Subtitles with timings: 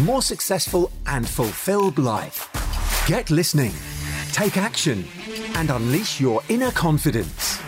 [0.00, 2.50] more successful, and fulfilled life.
[3.06, 3.72] Get listening,
[4.32, 5.04] take action,
[5.54, 7.60] and unleash your inner confidence.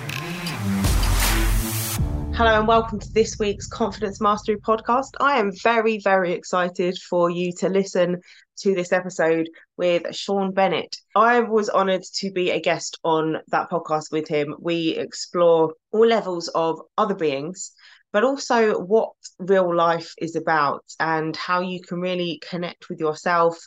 [2.37, 5.13] Hello and welcome to this week's Confidence Mastery podcast.
[5.21, 8.21] I am very, very excited for you to listen
[8.59, 10.97] to this episode with Shaun Bennett.
[11.15, 14.55] I was honoured to be a guest on that podcast with him.
[14.59, 17.73] We explore all levels of other beings
[18.13, 23.59] but also what real life is about and how you can really connect with yourself,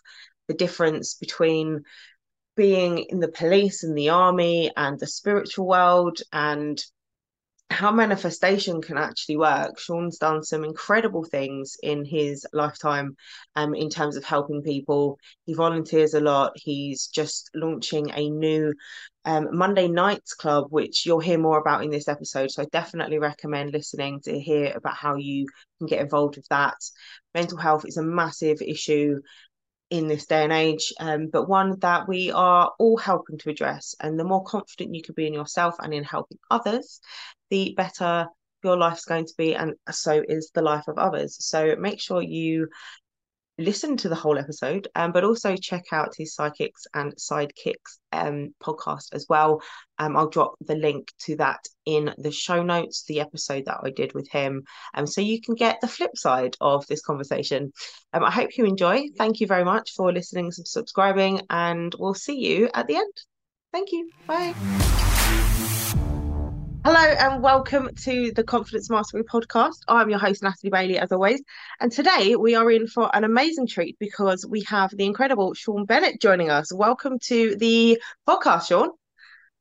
[0.47, 1.83] the difference between
[2.55, 6.83] being in the police and the army and the spiritual world and
[7.70, 9.80] how manifestation can actually work.
[9.80, 13.16] Shaun's done some incredible things in his lifetime
[13.56, 15.20] um, in terms of helping people.
[15.45, 16.53] He volunteers a lot.
[16.56, 18.73] He's just launching a new
[19.25, 22.50] um, Monday Nights Club, which you'll hear more about in this episode.
[22.50, 25.45] So I definitely recommend listening to hear about how you
[25.78, 26.78] can get involved with that.
[27.36, 29.20] Mental health is a massive issue
[29.89, 33.95] in this day and age, um, but one that we are all helping to address.
[33.99, 36.99] And the more confident you can be in yourself and in helping others,
[37.49, 38.27] the better
[38.63, 41.37] your life's going to be, and so is the life of others.
[41.39, 42.67] So make sure you
[43.59, 48.53] listen to the whole episode, um, but also check out his Psychics and Sidekicks um,
[48.63, 49.61] podcast as well.
[49.97, 53.91] Um, I'll drop the link to that in the show notes, the episode that I
[53.91, 57.73] did with him, um, so you can get the flip side of this conversation.
[58.13, 59.09] Um, I hope you enjoy.
[59.17, 63.13] Thank you very much for listening subscribing, and we'll see you at the end.
[63.71, 64.09] Thank you.
[64.25, 65.09] Bye.
[66.91, 69.75] Hello and welcome to the Confidence Mastery podcast.
[69.88, 71.39] I'm your host, Natalie Bailey, as always.
[71.79, 75.85] And today we are in for an amazing treat because we have the incredible Shaun
[75.85, 76.73] Bennett joining us.
[76.73, 78.89] Welcome to the podcast, Shaun.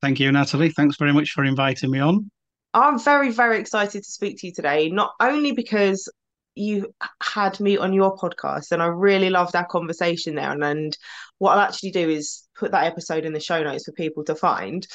[0.01, 0.71] Thank you, Natalie.
[0.71, 2.31] Thanks very much for inviting me on.
[2.73, 6.11] I'm very, very excited to speak to you today, not only because
[6.55, 10.51] you had me on your podcast and I really loved our conversation there.
[10.51, 10.97] And, and
[11.37, 14.35] what I'll actually do is put that episode in the show notes for people to
[14.35, 14.87] find.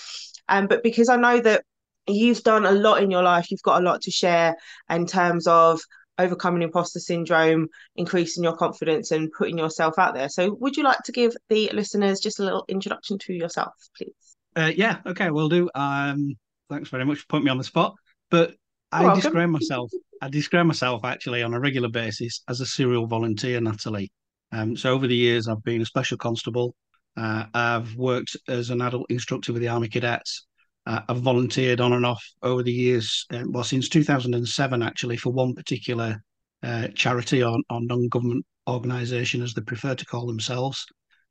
[0.50, 1.64] Um, but because I know that
[2.08, 3.52] you've done a lot in your life.
[3.52, 4.56] You've got a lot to share
[4.90, 5.82] in terms of
[6.18, 10.30] overcoming imposter syndrome, increasing your confidence, and putting yourself out there.
[10.30, 14.36] So, would you like to give the listeners just a little introduction to yourself, please?
[14.56, 15.70] Uh, yeah, okay, we'll do.
[15.74, 16.36] Um,
[16.70, 17.96] thanks very much for putting me on the spot.
[18.30, 18.56] But
[18.92, 19.92] I describe myself.
[20.22, 24.12] I describe myself actually on a regular basis as a serial volunteer, Natalie.
[24.52, 26.76] Um, so over the years, I've been a special constable.
[27.18, 30.46] Uh, I've worked as an adult instructor with the Army Cadets.
[30.86, 35.32] Uh, I've volunteered on and off over the years, uh, well, since 2007, actually, for
[35.32, 36.22] one particular
[36.62, 40.86] uh, charity or, or non government organisation, as they prefer to call themselves.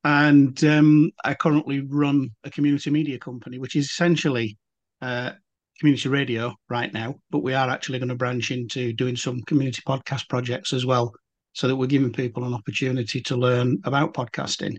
[0.05, 4.59] And um, I currently run a community media company, which is essentially
[5.01, 5.33] uh,
[5.79, 9.83] community radio right now, but we are actually going to branch into doing some community
[9.87, 11.13] podcast projects as well,
[11.53, 14.77] so that we're giving people an opportunity to learn about podcasting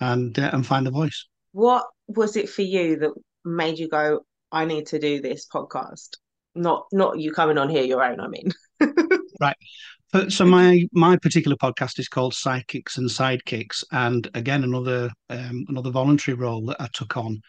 [0.00, 1.26] and uh, and find a voice.
[1.52, 3.12] What was it for you that
[3.46, 4.20] made you go,
[4.52, 6.10] I need to do this podcast?
[6.54, 8.50] Not not you coming on here your own, I mean.
[9.40, 9.56] right.
[10.28, 15.90] So my my particular podcast is called Psychics and Sidekicks, and again another um, another
[15.90, 17.40] voluntary role that I took on.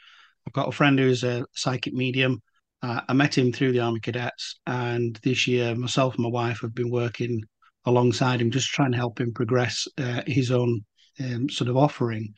[0.45, 2.41] I've got a friend who's a psychic medium.
[2.81, 6.59] Uh, I met him through the Army Cadets, and this year myself and my wife
[6.61, 7.41] have been working
[7.85, 10.81] alongside him, just trying to help him progress uh, his own
[11.19, 12.33] um, sort of offering.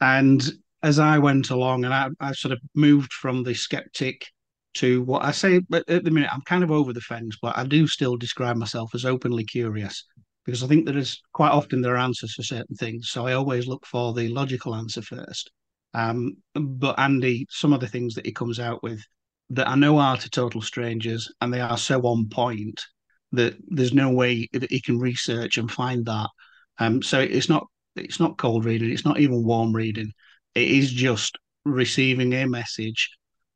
[0.00, 0.42] And
[0.82, 4.26] as I went along, and I, I sort of moved from the skeptic
[4.74, 7.56] to what I say but at the minute, I'm kind of over the fence, but
[7.56, 10.04] I do still describe myself as openly curious
[10.44, 13.10] because I think there is quite often there are answers for certain things.
[13.10, 15.50] So I always look for the logical answer first.
[15.94, 19.00] Um, but Andy, some of the things that he comes out with
[19.50, 22.80] that I know are to total strangers and they are so on point
[23.32, 26.28] that there's no way that he can research and find that.
[26.78, 30.12] Um, so it's not it's not cold reading, it's not even warm reading
[30.54, 33.10] it is just receiving a message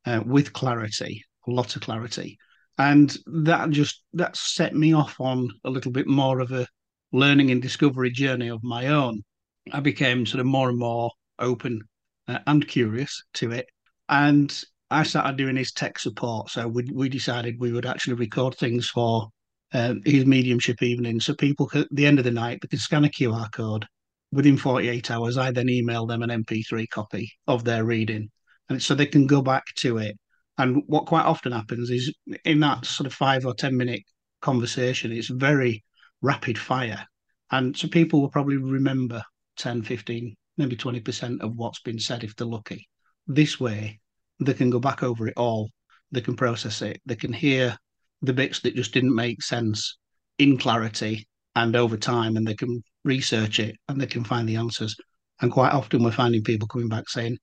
[0.05, 2.37] uh, with clarity, a lot of clarity,
[2.77, 6.67] and that just that set me off on a little bit more of a
[7.11, 9.23] learning and discovery journey of my own.
[9.71, 11.81] I became sort of more and more open
[12.27, 13.67] uh, and curious to it,
[14.09, 14.53] and
[14.89, 16.49] I started doing his tech support.
[16.49, 19.29] So we we decided we would actually record things for
[19.73, 23.05] uh, his mediumship evening, so people at the end of the night they could scan
[23.05, 23.85] a QR code
[24.31, 28.29] within 48 hours, I then email them an MP3 copy of their reading.
[28.69, 30.17] And so they can go back to it.
[30.57, 32.13] And what quite often happens is
[32.43, 34.01] in that sort of five or 10 minute
[34.41, 35.83] conversation, it's very
[36.21, 37.05] rapid fire.
[37.51, 39.23] And so people will probably remember
[39.57, 42.87] 10, 15, maybe 20% of what's been said if they're lucky.
[43.27, 43.99] This way,
[44.39, 45.69] they can go back over it all,
[46.11, 47.77] they can process it, they can hear
[48.21, 49.97] the bits that just didn't make sense
[50.37, 54.57] in clarity and over time, and they can research it and they can find the
[54.57, 54.95] answers.
[55.41, 57.37] And quite often, we're finding people coming back saying,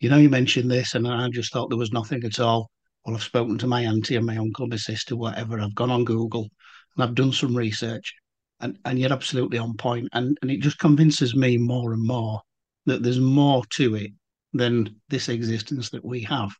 [0.00, 2.70] you know, you mentioned this, and I just thought there was nothing at all.
[3.04, 5.60] Well, I've spoken to my auntie and my uncle, my sister, whatever.
[5.60, 6.48] I've gone on Google
[6.96, 8.14] and I've done some research,
[8.60, 10.08] and, and you're absolutely on point.
[10.12, 12.40] And, and it just convinces me more and more
[12.86, 14.12] that there's more to it
[14.52, 16.50] than this existence that we have.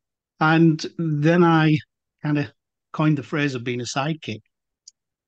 [0.41, 1.77] And then I
[2.23, 2.53] kind of
[2.93, 4.41] coined the phrase of being a sidekick.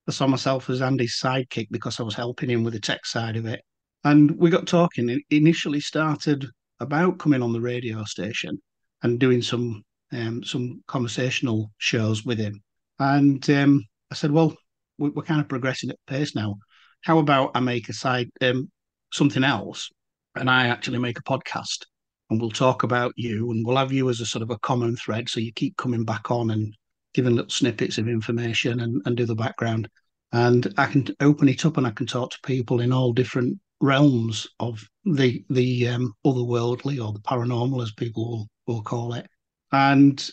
[0.08, 3.36] I saw myself as Andy's sidekick because I was helping him with the tech side
[3.36, 3.60] of it.
[4.04, 5.08] And we got talking.
[5.08, 6.46] It initially started
[6.80, 8.60] about coming on the radio station
[9.02, 12.62] and doing some um, some conversational shows with him.
[12.98, 14.54] And um, I said, well,
[14.98, 16.56] we're, kind of progressing at pace now.
[17.02, 18.70] How about I make a side um,
[19.12, 19.88] something else,
[20.36, 21.86] and I actually make a podcast,
[22.28, 24.96] and we'll talk about you, and we'll have you as a sort of a common
[24.96, 26.74] thread, so you keep coming back on and
[27.14, 29.88] giving little snippets of information and, and do the background.
[30.32, 33.58] And I can open it up and I can talk to people in all different
[33.80, 39.26] realms of the the um, otherworldly or the paranormal, as people will, will call it.
[39.72, 40.26] And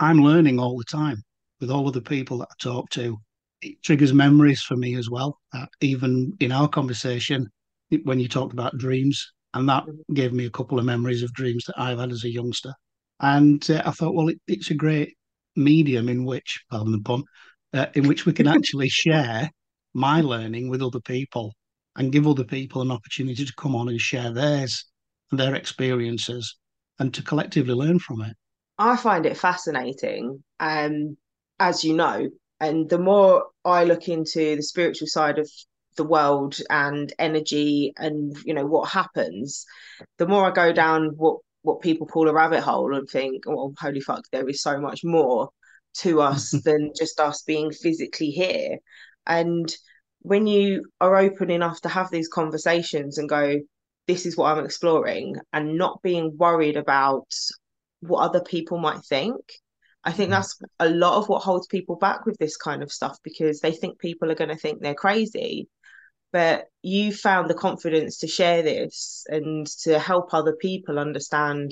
[0.00, 1.22] I'm learning all the time
[1.60, 3.16] with all of the people that I talk to.
[3.62, 5.38] It triggers memories for me as well.
[5.52, 7.46] Uh, even in our conversation,
[8.02, 11.64] when you talked about dreams, and that gave me a couple of memories of dreams
[11.66, 12.74] that I've had as a youngster.
[13.20, 15.14] And uh, I thought, well, it, it's a great
[15.56, 17.24] medium in which, pardon the pun,
[17.72, 19.50] uh, in which we can actually share
[19.94, 21.52] my learning with other people
[21.96, 24.84] and give other people an opportunity to come on and share theirs
[25.30, 26.56] and their experiences
[26.98, 28.36] and to collectively learn from it.
[28.78, 31.16] I find it fascinating, um,
[31.60, 32.28] as you know,
[32.60, 35.48] and the more I look into the spiritual side of
[35.96, 39.64] the world and energy and you know what happens,
[40.18, 43.74] the more I go down what what people call a rabbit hole and think, oh,
[43.80, 45.48] holy fuck, there is so much more
[45.94, 48.78] to us than just us being physically here.
[49.26, 49.74] And
[50.20, 53.60] when you are open enough to have these conversations and go,
[54.06, 57.32] this is what I'm exploring, and not being worried about
[58.00, 59.40] what other people might think.
[60.04, 60.34] I think mm-hmm.
[60.34, 63.72] that's a lot of what holds people back with this kind of stuff because they
[63.72, 65.66] think people are going to think they're crazy
[66.34, 71.70] but you found the confidence to share this and to help other people understand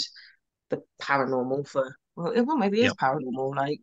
[0.71, 3.81] the paranormal for well, well maybe it is paranormal like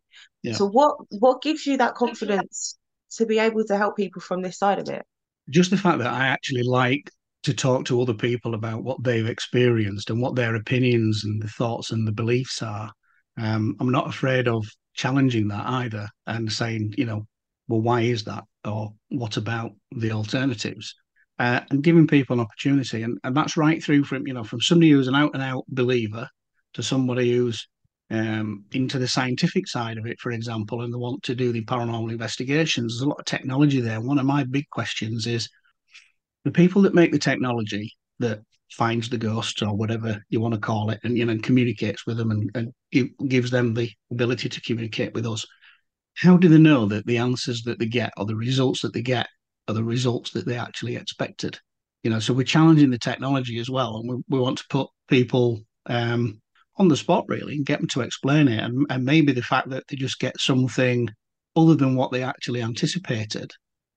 [0.54, 2.78] so what what gives you that confidence
[3.18, 5.04] to be able to help people from this side of it?
[5.50, 7.12] Just the fact that i actually like
[7.44, 11.48] to talk to other people about what they've experienced and what their opinions and the
[11.50, 12.90] thoughts and the beliefs are.
[13.38, 17.28] Um, i'm not afraid of challenging that either and saying you know
[17.68, 20.96] well why is that or what about the alternatives?
[21.38, 23.02] Uh, and giving people an opportunity.
[23.04, 25.64] And, and that's right through from, you know, from somebody who's an out and out
[25.70, 26.28] believer
[26.74, 27.66] to somebody who's
[28.12, 31.64] um, into the scientific side of it, for example, and they want to do the
[31.64, 32.94] paranormal investigations.
[32.94, 34.02] There's a lot of technology there.
[34.02, 35.48] One of my big questions is
[36.44, 40.60] the people that make the technology that finds the ghosts or whatever you want to
[40.60, 44.62] call it and you know communicates with them and, and gives them the ability to
[44.62, 45.46] communicate with us
[46.22, 49.02] how do they know that the answers that they get or the results that they
[49.02, 49.28] get
[49.68, 51.58] are the results that they actually expected?
[52.04, 54.88] You know, so we're challenging the technology as well, and we, we want to put
[55.08, 56.42] people um,
[56.78, 59.70] on the spot really and get them to explain it, and, and maybe the fact
[59.70, 61.10] that they just get something
[61.56, 63.52] other than what they actually anticipated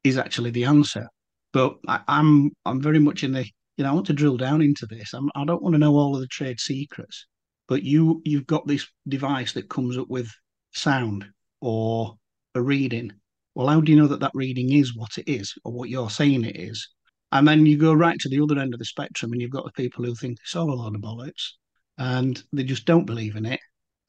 [0.04, 1.08] is actually the answer.
[1.52, 3.44] But I, am I'm, I'm very much in the
[3.76, 5.12] you know I want to drill down into this.
[5.12, 7.26] I'm, I don't want to know all of the trade secrets,
[7.66, 10.30] but you you've got this device that comes up with
[10.72, 11.26] sound
[11.62, 12.16] or
[12.54, 13.12] a reading.
[13.54, 16.10] Well, how do you know that that reading is what it is or what you're
[16.10, 16.86] saying it is?
[17.30, 19.64] And then you go right to the other end of the spectrum and you've got
[19.64, 21.52] the people who think it's all a lot of bollocks
[21.96, 23.60] and they just don't believe in it.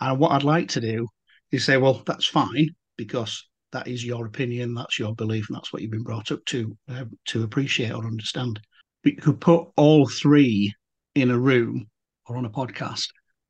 [0.02, 1.08] And what I'd like to do
[1.52, 5.72] is say, well, that's fine because that is your opinion, that's your belief, and that's
[5.72, 8.60] what you've been brought up to uh, to appreciate or understand.
[9.04, 10.74] But you could put all three
[11.16, 11.88] in a room
[12.28, 13.08] or on a podcast,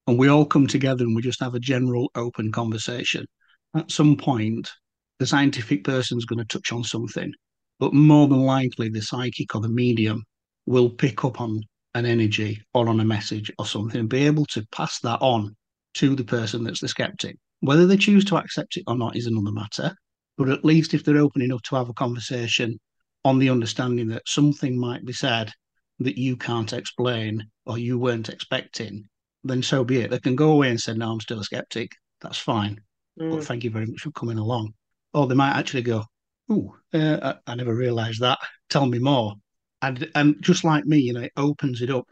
[0.08, 3.26] and we all come together and we just have a general open conversation
[3.76, 4.72] at some point,
[5.20, 7.32] the scientific person's going to touch on something,
[7.80, 10.24] but more than likely, the psychic or the medium
[10.66, 11.62] will pick up on
[11.96, 15.56] an energy or on a message or something and be able to pass that on
[15.96, 17.38] to the person that's the skeptic.
[17.60, 19.96] Whether they choose to accept it or not is another matter.
[20.38, 22.80] But at least if they're open enough to have a conversation
[23.24, 25.52] on the understanding that something might be said
[26.00, 29.08] that you can't explain or you weren't expecting,
[29.44, 30.10] then so be it.
[30.10, 31.92] They can go away and say, No, I'm still a skeptic.
[32.22, 32.82] That's fine.
[33.20, 33.32] Mm.
[33.32, 34.74] But thank you very much for coming along.
[35.14, 36.04] Or they might actually go,
[36.50, 38.40] Oh, uh, I, I never realized that.
[38.70, 39.36] Tell me more.
[39.82, 42.08] And, and just like me, you know, it opens it up.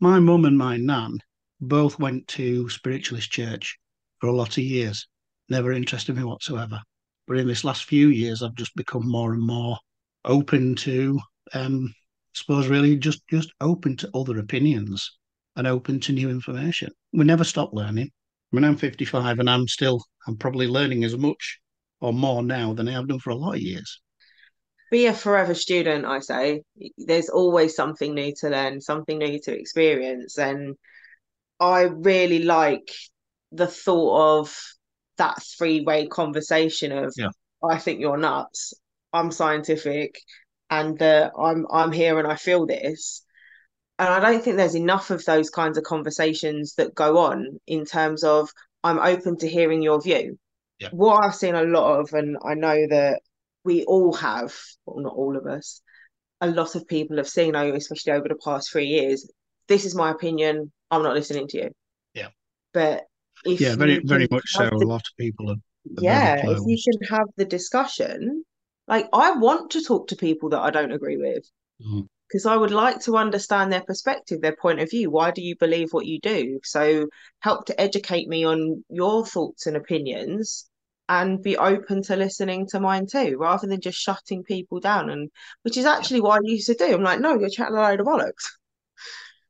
[0.00, 1.18] My mum and my nan
[1.60, 3.78] both went to spiritualist church
[4.20, 5.08] for a lot of years.
[5.48, 6.80] Never interested me whatsoever.
[7.26, 9.78] But in this last few years, I've just become more and more
[10.24, 11.18] open to,
[11.54, 11.94] um, I
[12.34, 15.18] suppose, really just just open to other opinions
[15.56, 16.90] and open to new information.
[17.12, 18.10] We never stop learning.
[18.52, 21.60] I mean, I'm 55 and I'm still, I'm probably learning as much
[22.00, 24.00] or more now than I have done for a lot of years.
[24.90, 26.62] Be a forever student, I say.
[26.96, 30.38] There's always something new to learn, something new to experience.
[30.38, 30.76] And
[31.58, 32.88] I really like
[33.50, 34.56] the thought of
[35.18, 37.30] that three way conversation of yeah.
[37.64, 38.74] I think you're nuts,
[39.12, 40.20] I'm scientific,
[40.70, 43.24] and uh, I'm I'm here and I feel this.
[43.98, 47.84] And I don't think there's enough of those kinds of conversations that go on in
[47.84, 48.50] terms of
[48.84, 50.38] I'm open to hearing your view.
[50.78, 50.88] Yeah.
[50.92, 53.20] What I've seen a lot of, and I know that
[53.64, 55.80] we all have, well, not all of us,
[56.42, 59.30] a lot of people have seen, especially over the past three years,
[59.66, 60.70] this is my opinion.
[60.90, 61.70] I'm not listening to you.
[62.12, 62.28] Yeah.
[62.74, 63.04] But
[63.46, 64.64] if yeah, very very much so.
[64.64, 65.54] The, a lot of people are.
[65.54, 68.44] are yeah, if you can have the discussion,
[68.86, 71.50] like I want to talk to people that I don't agree with.
[71.80, 75.10] Mm because I would like to understand their perspective, their point of view.
[75.10, 76.60] Why do you believe what you do?
[76.64, 77.06] So
[77.40, 80.68] help to educate me on your thoughts and opinions
[81.08, 85.08] and be open to listening to mine too, rather than just shutting people down.
[85.10, 85.30] And
[85.62, 86.94] which is actually what I used to do.
[86.94, 88.46] I'm like, no, you're chatting a load of bollocks.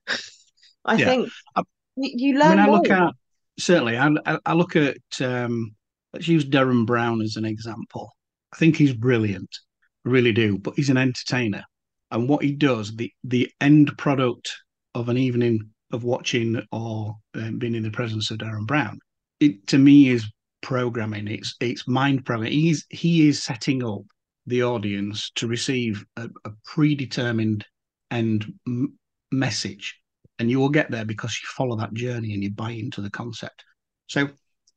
[0.84, 1.06] I yeah.
[1.06, 1.62] think I,
[1.96, 2.58] you, learn.
[2.58, 3.14] I mean, I look at
[3.58, 5.74] certainly, I, I look at um,
[6.12, 8.14] let's use Derren Brown as an example.
[8.52, 9.50] I think he's brilliant,
[10.06, 10.58] I really do.
[10.58, 11.64] But he's an entertainer,
[12.10, 14.52] and what he does, the the end product
[14.94, 18.98] of an evening of watching or um, being in the presence of Derren Brown,
[19.40, 20.30] it to me is
[20.62, 21.28] programming.
[21.28, 22.52] It's it's mind programming.
[22.52, 24.02] He's he is setting up
[24.46, 27.64] the audience to receive a, a predetermined
[28.10, 28.96] end m-
[29.32, 29.98] message
[30.38, 33.10] and you will get there because you follow that journey and you buy into the
[33.10, 33.64] concept.
[34.06, 34.28] So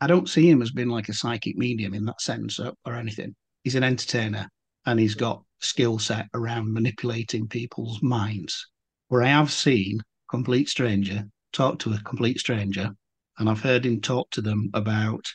[0.02, 2.96] I don't see him as being like a psychic medium in that sense or, or
[2.96, 3.36] anything.
[3.64, 4.50] He's an entertainer
[4.90, 8.68] and he's got skill set around manipulating people's minds.
[9.10, 12.90] Where I have seen complete stranger talk to a complete stranger,
[13.38, 15.26] and I've heard him talk to them about.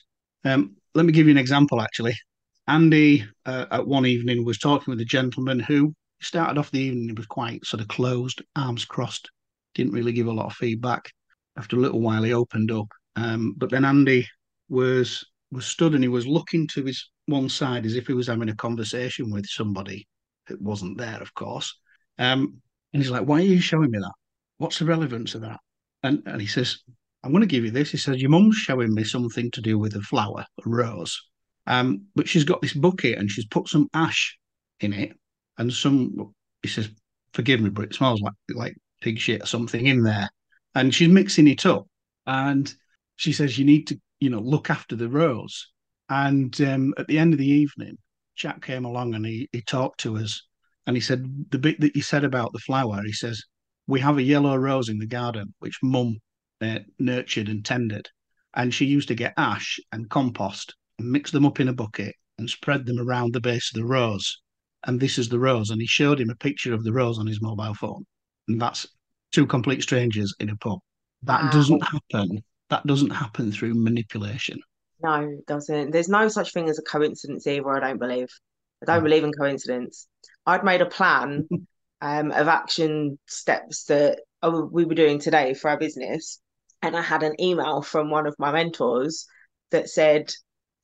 [0.44, 1.80] Um, let me give you an example.
[1.80, 2.14] Actually,
[2.66, 7.10] Andy uh, at one evening was talking with a gentleman who started off the evening
[7.10, 9.30] it was quite sort of closed, arms crossed,
[9.74, 11.12] didn't really give a lot of feedback.
[11.56, 12.88] After a little while, he opened up.
[13.14, 14.26] Um, but then Andy
[14.68, 18.26] was was stood and he was looking to his one side as if he was
[18.26, 20.06] having a conversation with somebody
[20.48, 21.78] that wasn't there, of course.
[22.18, 22.60] Um,
[22.92, 24.12] and he's like, "Why are you showing me that?
[24.58, 25.60] What's the relevance of that?"
[26.02, 26.80] And and he says,
[27.22, 29.78] "I'm going to give you this." He says, "Your mum's showing me something to do
[29.78, 31.20] with a flower, a rose,
[31.66, 34.38] um, but she's got this bucket and she's put some ash
[34.80, 35.16] in it
[35.58, 36.90] and some." He says,
[37.32, 40.28] "Forgive me, but it smells like like pig shit or something in there.
[40.74, 41.86] And she's mixing it up.
[42.26, 42.72] And
[43.16, 45.70] she says, You need to, you know, look after the rose.
[46.08, 47.96] And um, at the end of the evening,
[48.34, 50.42] chap came along and he, he talked to us.
[50.86, 53.42] And he said, The bit that you said about the flower, he says,
[53.86, 56.18] We have a yellow rose in the garden, which mum
[56.60, 58.08] uh, nurtured and tended.
[58.54, 62.14] And she used to get ash and compost and mix them up in a bucket
[62.38, 64.40] and spread them around the base of the rose.
[64.86, 65.70] And this is the rose.
[65.70, 68.04] And he showed him a picture of the rose on his mobile phone.
[68.48, 68.86] And that's
[69.32, 70.78] two complete strangers in a pub.
[71.22, 71.50] That wow.
[71.50, 72.44] doesn't happen.
[72.74, 74.58] That doesn't happen through manipulation.
[75.00, 75.92] No, it doesn't.
[75.92, 78.26] There's no such thing as a coincidence either, I don't believe.
[78.82, 80.08] I don't believe in coincidence.
[80.44, 81.46] I'd made a plan
[82.00, 86.40] um, of action steps that we were doing today for our business.
[86.82, 89.24] And I had an email from one of my mentors
[89.70, 90.32] that said,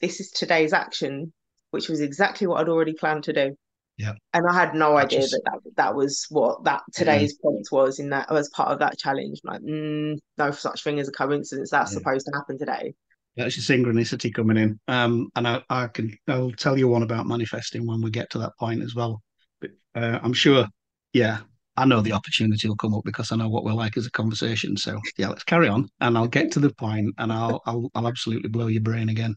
[0.01, 1.33] This is today's action,
[1.73, 3.57] which was exactly what I'd already planned to do.
[4.01, 4.15] Yeah.
[4.33, 5.33] And I had no idea just...
[5.33, 7.43] that, that that was what that today's yeah.
[7.43, 9.41] point was in that as part of that challenge.
[9.45, 11.71] Like, mm, no such thing as a coincidence.
[11.71, 11.99] That's yeah.
[11.99, 12.95] supposed to happen today.
[13.37, 14.81] That's your synchronicity coming in.
[14.89, 18.39] Um, and I, I can I'll tell you one about manifesting when we get to
[18.39, 19.21] that point as well.
[19.61, 20.67] But uh, I'm sure,
[21.13, 21.41] yeah,
[21.77, 24.11] I know the opportunity will come up because I know what we're like as a
[24.11, 24.79] conversation.
[24.79, 28.09] So yeah, let's carry on, and I'll get to the point, and I'll I'll, I'll
[28.09, 29.35] absolutely blow your brain again.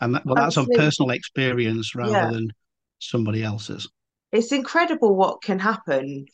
[0.00, 2.30] And that, well, that's on personal experience rather yeah.
[2.30, 2.50] than
[2.98, 3.88] somebody else's.
[4.32, 6.26] It's incredible what can happen.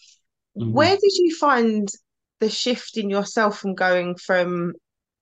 [0.58, 0.72] Mm-hmm.
[0.72, 1.88] Where did you find
[2.40, 4.72] the shift in yourself from going from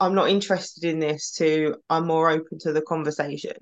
[0.01, 3.57] I'm not interested in this to I'm more open to the conversation?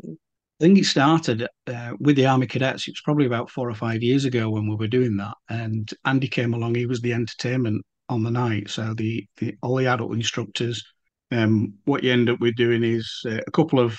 [0.61, 2.87] I think it started uh, with the Army Cadets.
[2.87, 5.35] It was probably about four or five years ago when we were doing that.
[5.49, 6.75] And Andy came along.
[6.75, 8.69] He was the entertainment on the night.
[8.69, 10.85] So the, the all the adult instructors.
[11.31, 13.99] Um, what you end up with doing is uh, a couple of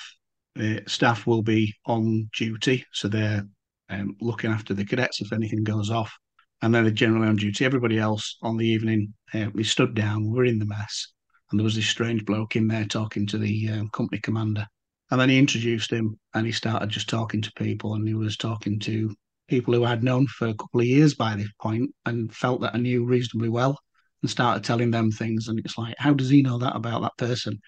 [0.60, 3.44] uh, staff will be on duty, so they're
[3.92, 6.12] um, looking after the cadets if anything goes off,
[6.62, 7.64] and then they're generally on duty.
[7.64, 10.30] Everybody else on the evening, uh, we stood down.
[10.30, 11.12] We're in the mess,
[11.50, 14.66] and there was this strange bloke in there talking to the um, company commander
[15.12, 18.38] and then he introduced him and he started just talking to people and he was
[18.38, 19.14] talking to
[19.46, 22.74] people who I'd known for a couple of years by this point and felt that
[22.74, 23.78] I knew reasonably well
[24.22, 25.48] and started telling them things.
[25.48, 27.60] And it's like, how does he know that about that person?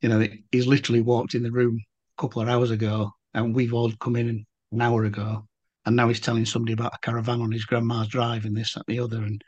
[0.00, 1.76] You know, he's literally walked in the room
[2.16, 5.44] a couple of hours ago and we've all come in an hour ago.
[5.86, 8.84] And now he's telling somebody about a caravan on his grandma's drive and this, and
[8.88, 9.18] the other.
[9.18, 9.42] And,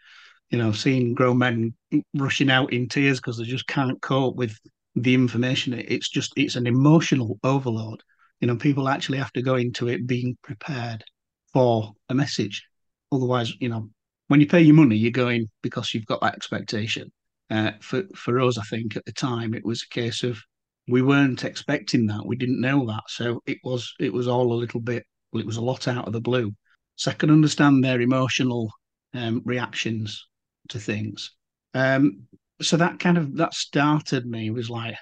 [0.51, 1.75] you know, seeing grown men
[2.15, 4.57] rushing out in tears because they just can't cope with
[4.95, 5.75] the information.
[5.75, 8.03] It's just it's an emotional overload.
[8.41, 11.05] You know, people actually have to go into it being prepared
[11.53, 12.65] for a message.
[13.11, 13.91] Otherwise, you know,
[14.29, 17.11] when you pay your money, you're going because you've got that expectation.
[17.51, 20.39] Uh, for for us, I think at the time it was a case of
[20.87, 22.27] we weren't expecting that.
[22.27, 25.05] We didn't know that, so it was it was all a little bit.
[25.33, 26.53] Well, it was a lot out of the blue.
[26.97, 28.73] So I can understand their emotional
[29.15, 30.27] um, reactions
[30.69, 31.33] to things.
[31.75, 32.27] Um,
[32.61, 34.97] so that kind of that started me was like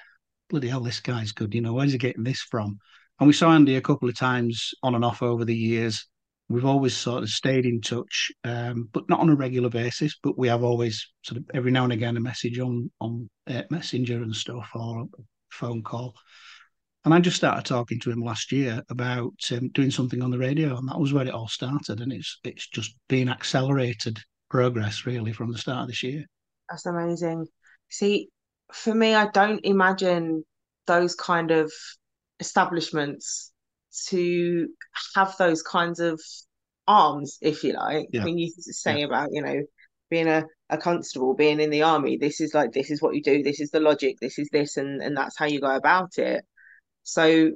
[0.49, 2.77] bloody hell this guy's good you know where's he getting this from
[3.19, 6.07] and we saw andy a couple of times on and off over the years
[6.49, 10.37] we've always sort of stayed in touch um, but not on a regular basis but
[10.37, 14.21] we have always sort of every now and again a message on on uh, messenger
[14.21, 15.05] and stuff or a
[15.49, 16.13] phone call
[17.07, 20.37] and i just started talking to him last year about um, doing something on the
[20.37, 25.05] radio and that was where it all started and it's it's just been accelerated progress
[25.05, 26.23] really from the start of this year
[26.69, 27.47] that's amazing.
[27.89, 28.29] See,
[28.73, 30.43] for me, I don't imagine
[30.85, 31.71] those kind of
[32.39, 33.51] establishments
[34.07, 34.67] to
[35.15, 36.21] have those kinds of
[36.87, 38.07] arms, if you like.
[38.11, 38.21] Yeah.
[38.21, 39.05] I mean, you say yeah.
[39.05, 39.61] about, you know,
[40.09, 43.23] being a, a constable, being in the army, this is like, this is what you
[43.23, 46.17] do, this is the logic, this is this, and, and that's how you go about
[46.17, 46.45] it.
[47.07, 47.51] So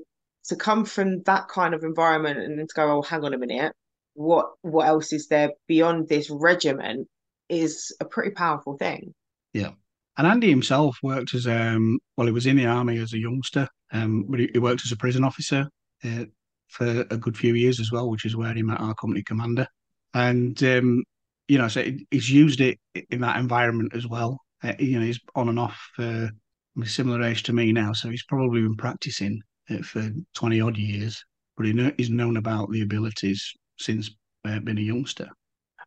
[0.45, 3.73] to come from that kind of environment and to go, oh, hang on a minute,
[4.13, 7.09] what what else is there beyond this regiment
[7.49, 9.13] is a pretty powerful thing.
[9.53, 9.71] Yeah.
[10.17, 13.67] And Andy himself worked as um well, he was in the army as a youngster,
[13.91, 15.67] um, but he, he worked as a prison officer
[16.05, 16.25] uh,
[16.69, 19.67] for a good few years as well, which is where he met our company commander.
[20.13, 21.03] And um,
[21.49, 24.39] you know, so he's used it in that environment as well.
[24.63, 26.31] Uh, you know, he's on and off for
[26.79, 30.77] a similar age to me now, so he's probably been practicing it for twenty odd
[30.77, 31.23] years.
[31.57, 34.09] But he know, he's known about the abilities since
[34.45, 35.27] uh, being a youngster.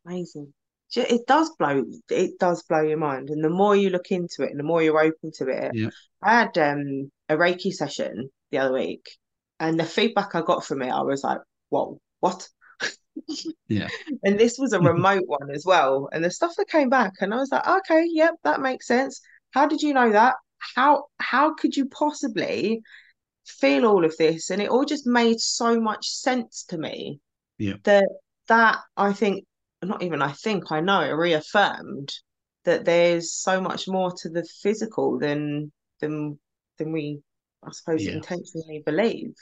[0.05, 0.53] Amazing
[0.97, 4.51] it does blow it does blow your mind and the more you look into it
[4.51, 5.89] and the more you're open to it yeah.
[6.23, 9.09] i had um, a reiki session the other week
[9.61, 11.39] and the feedback i got from it i was like
[11.71, 12.49] whoa what
[13.69, 13.89] yeah
[14.23, 17.33] and this was a remote one as well and the stuff that came back and
[17.33, 19.21] i was like okay yep that makes sense
[19.53, 20.35] how did you know that
[20.75, 22.81] how how could you possibly
[23.47, 27.21] feel all of this and it all just made so much sense to me
[27.59, 28.09] yeah that
[28.49, 29.45] that i think
[29.85, 32.13] not even I think I know reaffirmed
[32.65, 36.39] that there's so much more to the physical than than
[36.79, 37.21] than we
[37.63, 38.13] I suppose yeah.
[38.13, 39.35] intentionally believe.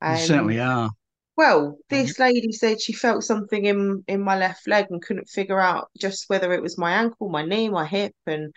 [0.00, 0.90] And, you certainly are.
[1.36, 2.22] Well, this mm-hmm.
[2.22, 6.24] lady said she felt something in in my left leg and couldn't figure out just
[6.28, 8.52] whether it was my ankle, my knee, my hip, and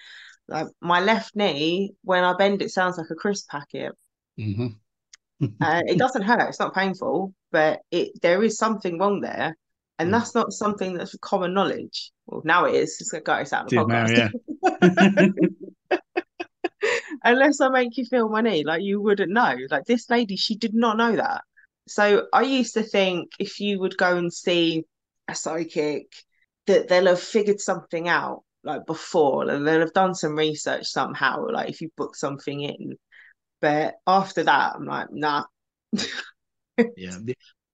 [0.50, 1.94] like my left knee.
[2.04, 3.94] When I bend, it sounds like a crisp packet.
[4.40, 5.46] Mm-hmm.
[5.62, 9.56] uh, it doesn't hurt; it's not painful, but it there is something wrong there.
[9.98, 10.12] And mm.
[10.14, 12.12] that's not something that's common knowledge.
[12.26, 12.98] Well, now it is.
[13.00, 14.32] It's got us out of the podcast.
[15.92, 16.00] Yeah.
[17.24, 19.58] Unless I make you feel money, like you wouldn't know.
[19.70, 21.44] Like this lady, she did not know that.
[21.88, 24.86] So I used to think if you would go and see
[25.28, 26.06] a psychic,
[26.68, 31.48] that they'll have figured something out like before, and they'll have done some research somehow.
[31.52, 32.96] Like if you book something in,
[33.62, 35.44] but after that, I'm like, nah.
[36.96, 37.18] yeah,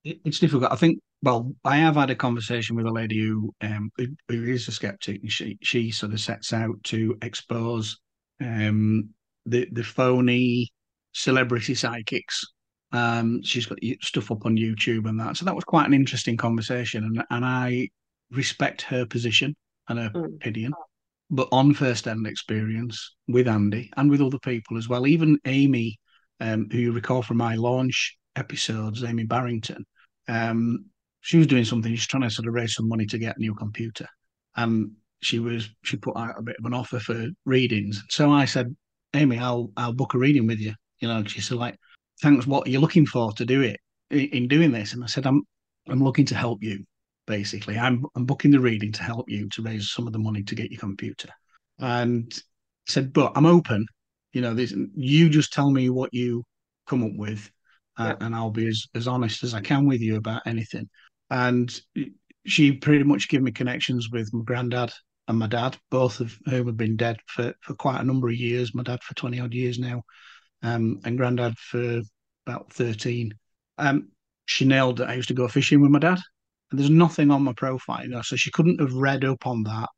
[0.03, 0.71] it's difficult.
[0.71, 4.67] I think well, I have had a conversation with a lady who um, who is
[4.67, 7.97] a skeptic, and she she sort of sets out to expose
[8.41, 9.09] um,
[9.45, 10.71] the the phony
[11.13, 12.43] celebrity psychics.
[12.91, 16.37] Um, she's got stuff up on YouTube and that, so that was quite an interesting
[16.37, 17.89] conversation, and and I
[18.31, 19.55] respect her position
[19.89, 20.35] and her mm.
[20.35, 20.73] opinion.
[21.29, 25.99] But on first hand experience with Andy and with other people as well, even Amy,
[26.39, 29.85] um, who you recall from my launch episodes, Amy Barrington,
[30.27, 30.85] um,
[31.21, 31.91] she was doing something.
[31.95, 34.07] She's trying to sort of raise some money to get a new computer,
[34.55, 38.03] and she was she put out a bit of an offer for readings.
[38.09, 38.75] So I said,
[39.15, 40.73] Amy, I'll I'll book a reading with you.
[40.99, 41.75] You know, she said like,
[42.21, 42.45] thanks.
[42.45, 43.79] What are you looking for to do it?
[44.09, 44.93] in, in doing this?
[44.93, 45.43] And I said, I'm
[45.87, 46.83] I'm looking to help you.
[47.27, 50.43] Basically, I'm I'm booking the reading to help you to raise some of the money
[50.43, 51.29] to get your computer.
[51.79, 52.31] And
[52.88, 53.85] said, but I'm open.
[54.33, 56.43] You know, this you just tell me what you
[56.88, 57.49] come up with,
[57.97, 58.25] uh, yeah.
[58.25, 60.89] and I'll be as, as honest as I can with you about anything.
[61.29, 61.73] And
[62.45, 64.93] she pretty much gave me connections with my granddad
[65.27, 68.35] and my dad, both of whom have been dead for, for quite a number of
[68.35, 68.75] years.
[68.75, 70.03] My dad for 20 odd years now,
[70.61, 72.01] um, and granddad for
[72.45, 73.33] about 13.
[73.77, 74.09] Um,
[74.45, 76.19] she nailed that I used to go fishing with my dad.
[76.71, 79.63] And there's nothing on my profile, you know, so she couldn't have read up on
[79.63, 79.89] that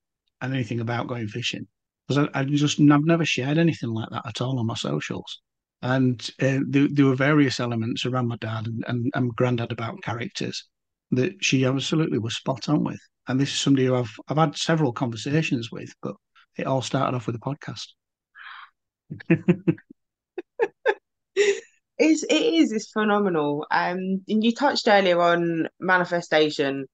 [0.41, 1.67] and anything about going fishing
[2.07, 5.41] because I, I, just I've never shared anything like that at all on my socials.
[5.81, 10.01] And uh, there, there, were various elements around my dad and, and, and granddad about
[10.01, 10.67] characters
[11.11, 12.99] that she absolutely was spot on with.
[13.27, 16.15] And this is somebody who I've I've had several conversations with, but
[16.57, 17.87] it all started off with a podcast.
[21.97, 23.65] it's it is it's phenomenal.
[23.71, 26.85] Um, and you touched earlier on manifestation.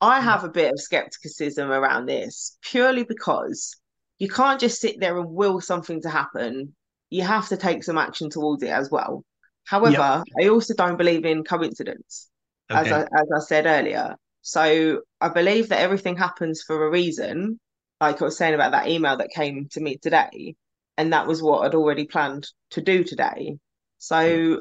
[0.00, 3.76] I have a bit of skepticism around this purely because
[4.18, 6.74] you can't just sit there and will something to happen.
[7.10, 9.24] You have to take some action towards it as well.
[9.64, 10.24] However, yep.
[10.40, 12.28] I also don't believe in coincidence
[12.70, 12.80] okay.
[12.80, 14.16] as I, as I said earlier.
[14.42, 17.60] So I believe that everything happens for a reason.
[18.00, 20.54] Like I was saying about that email that came to me today,
[20.96, 23.58] and that was what I'd already planned to do today.
[24.00, 24.58] So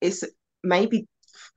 [0.00, 0.22] it's
[0.62, 1.06] maybe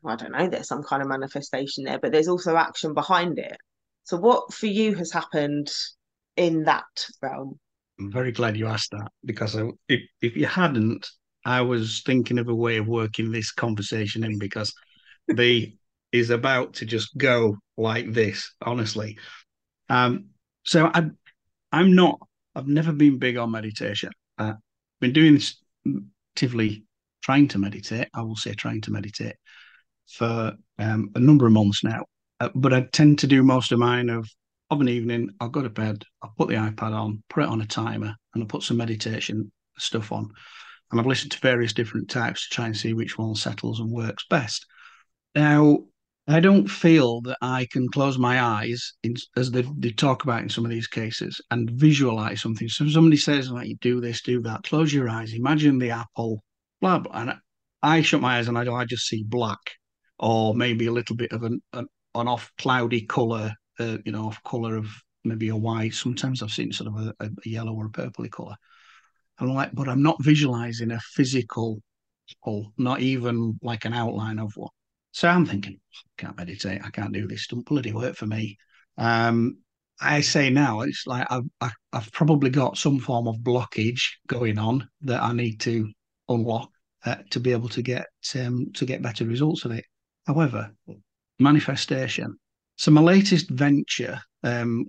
[0.06, 0.48] I don't know.
[0.48, 3.58] There's some kind of manifestation there, but there's also action behind it.
[4.04, 5.70] So what for you has happened
[6.38, 6.86] in that
[7.22, 7.60] realm?
[8.00, 11.08] I'm very glad you asked that because I, if if you hadn't,
[11.46, 14.74] I was thinking of a way of working this conversation in because
[15.28, 15.76] the
[16.12, 19.18] is about to just go like this, honestly.
[19.90, 20.28] Um,
[20.64, 21.10] so I,
[21.74, 22.20] I'm not.
[22.56, 24.12] I've never been big on meditation.
[24.38, 25.58] Uh, I've been doing this
[26.32, 26.85] actively,
[27.26, 28.08] trying to meditate.
[28.14, 29.36] I will say trying to meditate
[30.08, 32.06] for um, a number of months now.
[32.40, 34.30] Uh, but I tend to do most of mine of
[34.70, 35.30] of an evening.
[35.40, 36.04] I'll go to bed.
[36.22, 39.52] I'll put the iPad on, put it on a timer, and I'll put some meditation
[39.78, 40.30] stuff on.
[40.92, 43.92] And I've listened to various different types to try and see which one settles and
[43.92, 44.66] works best.
[45.34, 45.80] Now,
[46.28, 50.42] I don't feel that I can close my eyes, in, as they, they talk about
[50.42, 52.70] in some of these cases, and visualize something.
[52.70, 56.44] So somebody says, like, you do this, do that, close your eyes, imagine the apple,
[56.82, 57.22] blah, blah.
[57.22, 57.34] And
[57.82, 59.60] I shut my eyes and I, I just see black
[60.20, 64.28] or maybe a little bit of an, an, an off cloudy color, uh, you know,
[64.28, 64.88] off color of
[65.24, 65.94] maybe a white.
[65.94, 68.56] Sometimes I've seen sort of a, a yellow or a purpley color.
[69.40, 71.82] I'm like, but I'm not visualizing a physical
[72.42, 74.70] hole, not even like an outline of one.
[75.12, 76.82] So I'm thinking, I can't meditate.
[76.84, 77.44] I can't do this.
[77.44, 78.58] It Don't bloody work for me.
[78.98, 79.58] Um,
[80.00, 84.02] I say now, it's like I, have i have probably got some form of blockage
[84.28, 85.90] going on that I need to
[86.30, 86.70] unlock
[87.06, 89.86] uh, to be able to get um, to get better results of it.
[90.26, 90.72] However,
[91.40, 92.36] manifestation.
[92.78, 94.86] So my latest venture, um,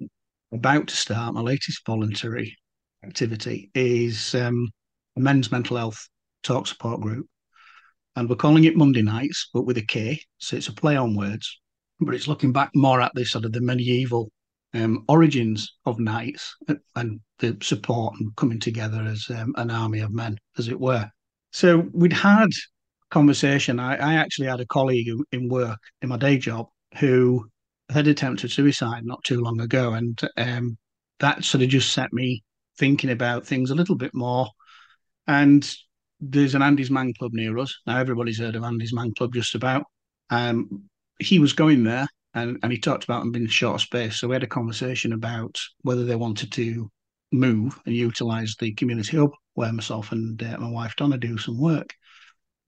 [0.52, 2.56] about to start, my latest voluntary
[3.04, 4.68] activity is um,
[5.16, 6.08] a men's mental health
[6.42, 7.26] talk support group
[8.16, 10.18] and we're calling it Monday Nights, but with a K.
[10.38, 11.60] So it's a play on words,
[12.00, 14.30] but it's looking back more at the sort of the medieval
[14.72, 16.56] um, origins of knights
[16.96, 21.08] and the support and coming together as um, an army of men, as it were.
[21.56, 22.50] So we'd had
[23.10, 23.80] conversation.
[23.80, 26.66] I, I actually had a colleague in work in my day job
[26.98, 27.48] who
[27.88, 30.76] had attempted suicide not too long ago, and um,
[31.20, 32.42] that sort of just set me
[32.78, 34.50] thinking about things a little bit more.
[35.28, 35.66] And
[36.20, 37.74] there's an Andy's Man Club near us.
[37.86, 39.84] Now everybody's heard of Andy's Man Club just about.
[40.28, 40.90] Um,
[41.20, 44.20] he was going there and, and he talked about them being short of space.
[44.20, 46.90] So we had a conversation about whether they wanted to
[47.32, 51.60] move and utilise the community hub where myself and uh, my wife Donna do some
[51.60, 51.92] work.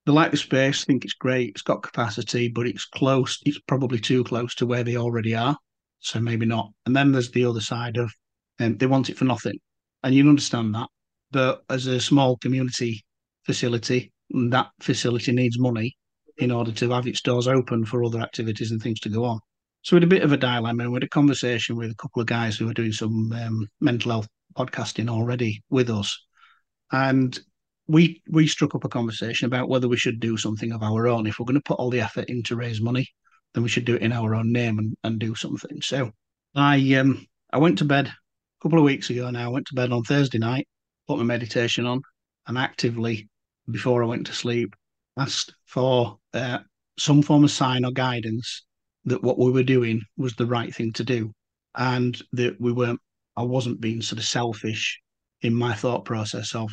[0.04, 3.98] They like the space, think it's great, it's got capacity, but it's close, it's probably
[3.98, 5.56] too close to where they already are.
[6.00, 6.70] So maybe not.
[6.86, 8.12] And then there's the other side of
[8.60, 9.58] um, they want it for nothing.
[10.02, 10.88] And you understand that.
[11.30, 13.04] But as a small community
[13.48, 14.12] facility.
[14.30, 15.96] That facility needs money
[16.36, 19.40] in order to have its doors open for other activities and things to go on.
[19.82, 21.94] So we had a bit of a dilemma and we had a conversation with a
[21.94, 26.26] couple of guys who were doing some um, mental health podcasting already with us.
[26.92, 27.38] And
[27.86, 31.26] we we struck up a conversation about whether we should do something of our own.
[31.26, 33.08] If we're going to put all the effort in to raise money,
[33.54, 35.80] then we should do it in our own name and, and do something.
[35.82, 36.10] So
[36.54, 39.46] I um I went to bed a couple of weeks ago now.
[39.46, 40.68] I went to bed on Thursday night,
[41.06, 42.02] put my meditation on,
[42.46, 43.28] and actively
[43.70, 44.74] before I went to sleep,
[45.18, 46.58] asked for uh,
[46.98, 48.64] some form of sign or guidance
[49.04, 51.32] that what we were doing was the right thing to do,
[51.74, 53.00] and that we weren't.
[53.36, 55.00] I wasn't being sort of selfish
[55.42, 56.70] in my thought process of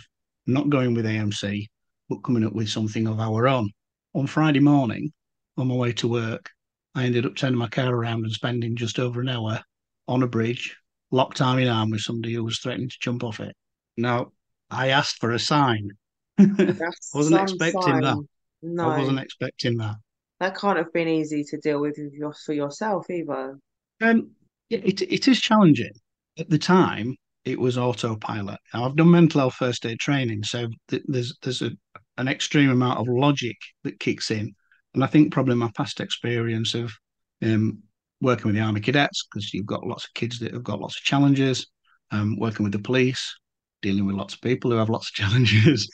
[0.48, 1.68] not going with AMC,
[2.10, 3.70] but coming up with something of our own.
[4.14, 5.12] On Friday morning,
[5.58, 6.50] on my way to work.
[6.94, 9.62] I ended up turning my car around and spending just over an hour
[10.08, 10.76] on a bridge,
[11.12, 13.56] locked arm in arm with somebody who was threatening to jump off it.
[13.98, 14.32] Now,
[14.70, 15.90] I asked for a sign.
[16.38, 16.76] I
[17.14, 18.02] wasn't expecting sign.
[18.02, 18.18] that.
[18.62, 18.90] No.
[18.90, 19.96] I wasn't expecting that.
[20.40, 21.98] That can't have been easy to deal with
[22.46, 23.58] for yourself either.
[24.02, 24.32] Um,
[24.70, 25.94] yeah, it, it is challenging.
[26.38, 28.60] At the time, it was autopilot.
[28.74, 31.72] Now, I've done mental health first aid training, so th- there's there's a,
[32.18, 34.54] an extreme amount of logic that kicks in,
[34.94, 36.92] and I think probably my past experience of
[37.44, 37.80] um,
[38.20, 40.98] working with the army cadets, because you've got lots of kids that have got lots
[40.98, 41.68] of challenges,
[42.12, 43.36] um, working with the police,
[43.82, 45.88] dealing with lots of people who have lots of challenges.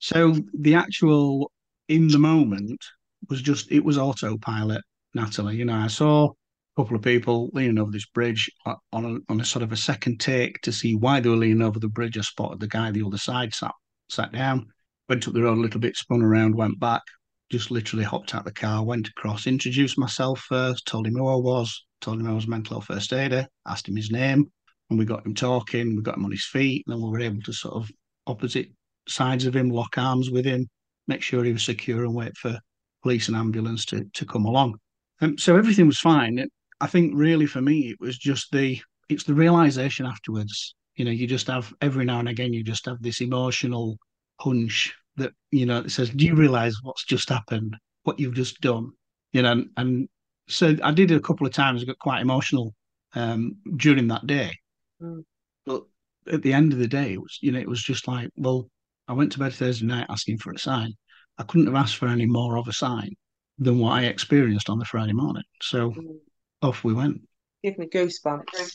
[0.00, 1.50] so the actual
[1.88, 2.82] in the moment
[3.30, 4.82] was just it was autopilot.
[5.14, 6.30] Natalie, you know, I saw
[6.76, 10.18] couple of people leaning over this bridge on a, on a sort of a second
[10.18, 12.18] take to see why they were leaning over the bridge.
[12.18, 13.72] I spotted the guy the other side sat
[14.08, 14.66] sat down,
[15.08, 17.02] went up the road a little bit, spun around, went back,
[17.50, 21.36] just literally hopped out the car, went across, introduced myself first, told him who I
[21.36, 24.50] was, told him I was mental health first aider, asked him his name,
[24.90, 27.20] and we got him talking, we got him on his feet, and then we were
[27.20, 27.90] able to sort of
[28.26, 28.68] opposite
[29.08, 30.68] sides of him, lock arms with him,
[31.06, 32.58] make sure he was secure and wait for
[33.02, 34.74] police and ambulance to, to come along.
[35.20, 36.46] Um, so everything was fine.
[36.80, 40.74] I think really for me, it was just the it's the realization afterwards.
[40.96, 43.98] You know, you just have every now and again, you just have this emotional
[44.40, 47.76] hunch that you know it says, "Do you realize what's just happened?
[48.02, 48.90] What you've just done?"
[49.32, 50.08] You know, and, and
[50.48, 51.82] so I did it a couple of times.
[51.82, 52.74] I got quite emotional
[53.14, 54.52] um, during that day,
[55.00, 55.24] mm.
[55.66, 55.84] but
[56.30, 58.68] at the end of the day, it was you know it was just like, well,
[59.08, 60.92] I went to bed Thursday night asking for a sign.
[61.38, 63.14] I couldn't have asked for any more of a sign
[63.58, 65.44] than what I experienced on the Friday morning.
[65.60, 66.18] So mm
[66.64, 67.20] off we went.
[67.62, 68.72] Give me goosebumps.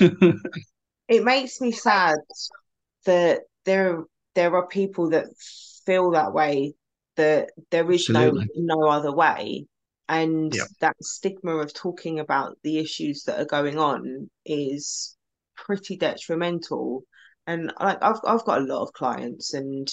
[1.08, 2.16] it makes me sad
[3.04, 5.26] that there there are people that
[5.84, 6.74] feel that way.
[7.16, 8.48] That there is Absolutely.
[8.56, 9.66] no no other way,
[10.08, 10.66] and yep.
[10.80, 15.16] that stigma of talking about the issues that are going on is
[15.56, 17.04] pretty detrimental.
[17.46, 19.86] And like I've I've got a lot of clients, and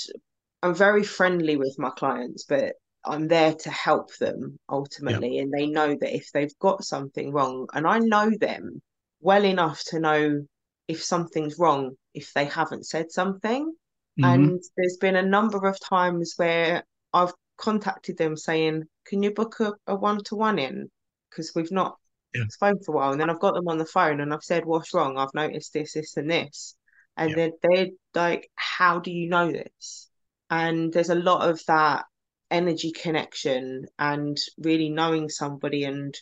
[0.63, 5.35] I'm very friendly with my clients, but I'm there to help them ultimately.
[5.35, 5.43] Yeah.
[5.43, 8.81] And they know that if they've got something wrong, and I know them
[9.19, 10.45] well enough to know
[10.87, 13.73] if something's wrong if they haven't said something.
[14.19, 14.23] Mm-hmm.
[14.25, 16.83] And there's been a number of times where
[17.13, 20.89] I've contacted them saying, Can you book a one to one in?
[21.29, 21.97] Because we've not
[22.33, 22.43] yeah.
[22.49, 23.11] spoken for a while.
[23.11, 25.17] And then I've got them on the phone and I've said, What's wrong?
[25.17, 26.75] I've noticed this, this, and this.
[27.15, 27.35] And yeah.
[27.35, 30.09] they're, they're like, How do you know this?
[30.49, 32.03] And there's a lot of that
[32.51, 36.13] energy connection and really knowing somebody and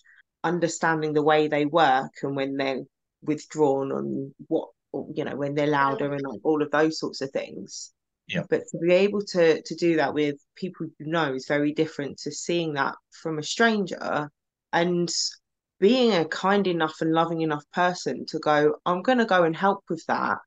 [0.43, 2.83] understanding the way they work and when they're
[3.21, 4.69] withdrawn and what
[5.13, 7.91] you know when they're louder and like all of those sorts of things.
[8.27, 8.43] Yeah.
[8.49, 12.19] But to be able to to do that with people you know is very different
[12.19, 14.29] to seeing that from a stranger
[14.71, 15.09] and
[15.79, 19.55] being a kind enough and loving enough person to go i'm going to go and
[19.55, 20.37] help with that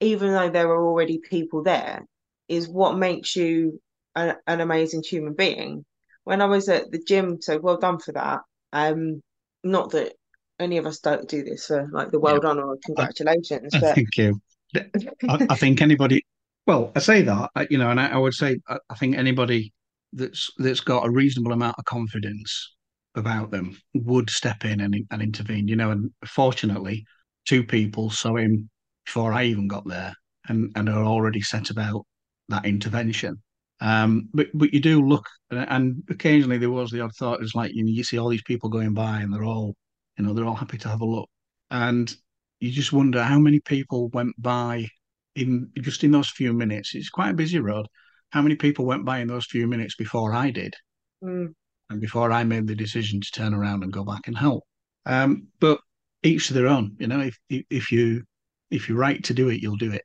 [0.00, 2.02] even though there are already people there
[2.48, 3.80] is what makes you
[4.14, 5.84] a, an amazing human being.
[6.24, 8.40] When I was at the gym, so well done for that.
[8.72, 9.22] Um,
[9.64, 10.14] not that
[10.58, 12.40] any of us don't do this for like the well yeah.
[12.40, 13.72] done or congratulations.
[13.80, 13.94] but...
[13.94, 14.40] Thank you.
[14.74, 16.24] I, I, think anybody.
[16.66, 19.72] Well, I say that you know, and I, I would say I, I think anybody
[20.12, 22.74] that's that's got a reasonable amount of confidence
[23.14, 25.68] about them would step in and, and intervene.
[25.68, 27.04] You know, and fortunately,
[27.46, 28.70] two people saw him
[29.04, 30.14] before I even got there,
[30.48, 32.06] and and are already set about
[32.48, 33.42] that intervention.
[33.82, 37.42] Um, but but you do look, and occasionally there was the odd thought.
[37.42, 39.74] It's like you know, you see all these people going by, and they're all,
[40.16, 41.28] you know, they're all happy to have a look,
[41.72, 42.14] and
[42.60, 44.86] you just wonder how many people went by
[45.34, 46.94] in just in those few minutes.
[46.94, 47.86] It's quite a busy road.
[48.30, 50.74] How many people went by in those few minutes before I did,
[51.22, 51.52] mm.
[51.90, 54.62] and before I made the decision to turn around and go back and help?
[55.06, 55.80] Um, but
[56.22, 56.94] each to their own.
[57.00, 58.22] You know, if if you
[58.70, 60.04] if you're right to do it, you'll do it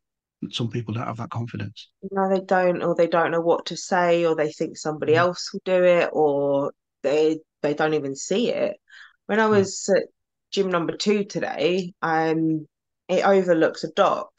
[0.52, 1.90] some people don't have that confidence.
[2.12, 5.18] No, they don't, or they don't know what to say, or they think somebody mm.
[5.18, 6.74] else will do it, or
[7.04, 8.78] they they don't even see it.
[9.26, 9.98] When I was mm.
[9.98, 10.04] at
[10.52, 12.68] gym number two today, um,
[13.08, 14.30] it overlooks a dock.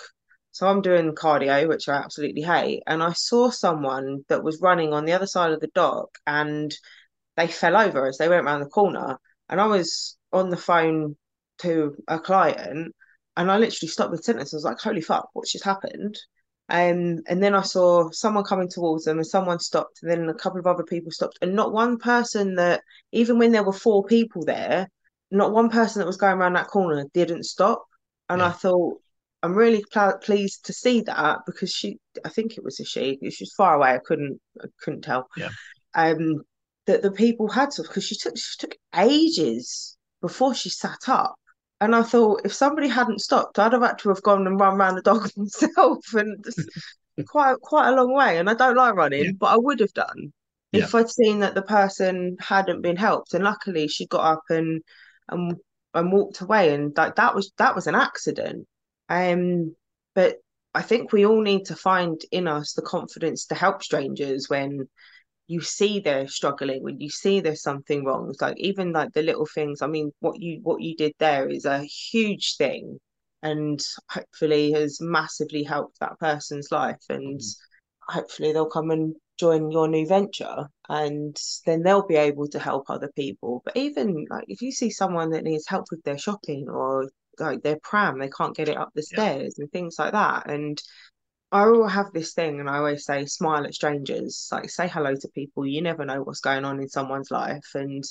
[0.52, 4.92] So I'm doing cardio, which I absolutely hate, and I saw someone that was running
[4.92, 6.74] on the other side of the dock, and
[7.36, 9.18] they fell over as they went around the corner.
[9.48, 11.16] And I was on the phone
[11.58, 12.94] to a client,
[13.38, 14.52] and I literally stopped the sentence.
[14.52, 16.18] I was like, holy fuck, what's just happened?
[16.68, 20.34] Um, and then I saw someone coming towards them and someone stopped, and then a
[20.34, 21.38] couple of other people stopped.
[21.40, 24.90] And not one person that, even when there were four people there,
[25.30, 27.84] not one person that was going around that corner didn't stop.
[28.28, 28.48] And yeah.
[28.48, 29.00] I thought,
[29.44, 33.18] I'm really pl- pleased to see that because she, I think it was a she,
[33.22, 33.90] she was far away.
[33.90, 35.28] I couldn't, I couldn't tell.
[35.36, 35.50] Yeah.
[35.94, 36.42] Um,
[36.86, 41.36] that the people had to because she took she took ages before she sat up.
[41.80, 44.74] And I thought if somebody hadn't stopped, I'd have had to have gone and run
[44.74, 46.44] around the dog myself and
[47.28, 48.38] quite quite a long way.
[48.38, 49.30] And I don't like running, yeah.
[49.38, 50.32] but I would have done
[50.72, 50.84] yeah.
[50.84, 53.34] if I'd seen that the person hadn't been helped.
[53.34, 54.82] And luckily she got up and
[55.28, 55.56] and
[55.94, 58.66] and walked away and like that was that was an accident.
[59.08, 59.74] Um
[60.14, 60.36] but
[60.74, 64.88] I think we all need to find in us the confidence to help strangers when
[65.48, 69.22] you see they're struggling when you see there's something wrong it's like even like the
[69.22, 72.98] little things i mean what you what you did there is a huge thing
[73.42, 73.80] and
[74.10, 78.18] hopefully has massively helped that person's life and mm-hmm.
[78.18, 82.84] hopefully they'll come and join your new venture and then they'll be able to help
[82.88, 86.68] other people but even like if you see someone that needs help with their shopping
[86.68, 87.08] or
[87.38, 89.62] like their pram they can't get it up the stairs yeah.
[89.62, 90.82] and things like that and
[91.50, 95.14] I will have this thing, and I always say, smile at strangers, like say hello
[95.14, 95.66] to people.
[95.66, 98.04] You never know what's going on in someone's life, and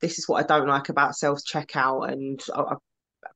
[0.00, 2.74] this is what I don't like about self checkout, and I, I,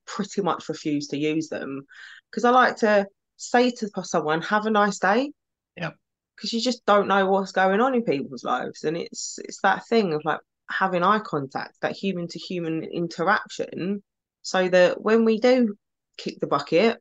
[0.06, 1.82] pretty much refuse to use them
[2.30, 5.32] because I like to say to someone, "Have a nice day."
[5.76, 5.90] Yeah.
[6.36, 9.86] Because you just don't know what's going on in people's lives, and it's it's that
[9.88, 10.40] thing of like
[10.70, 14.04] having eye contact, that human to human interaction,
[14.42, 15.74] so that when we do
[16.16, 17.00] kick the bucket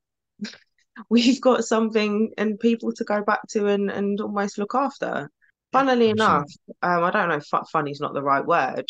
[1.09, 5.29] we've got something and people to go back to and, and almost look after.
[5.73, 6.49] Funnily enough,
[6.81, 8.85] um, I don't know if funny is not the right word.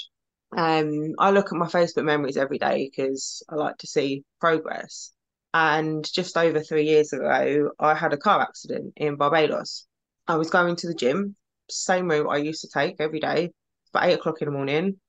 [0.55, 5.11] Um, I look at my Facebook memories every day because I like to see progress.
[5.53, 9.87] And just over three years ago, I had a car accident in Barbados.
[10.27, 11.35] I was going to the gym,
[11.69, 13.51] same route I used to take every day,
[13.93, 14.99] about eight o'clock in the morning.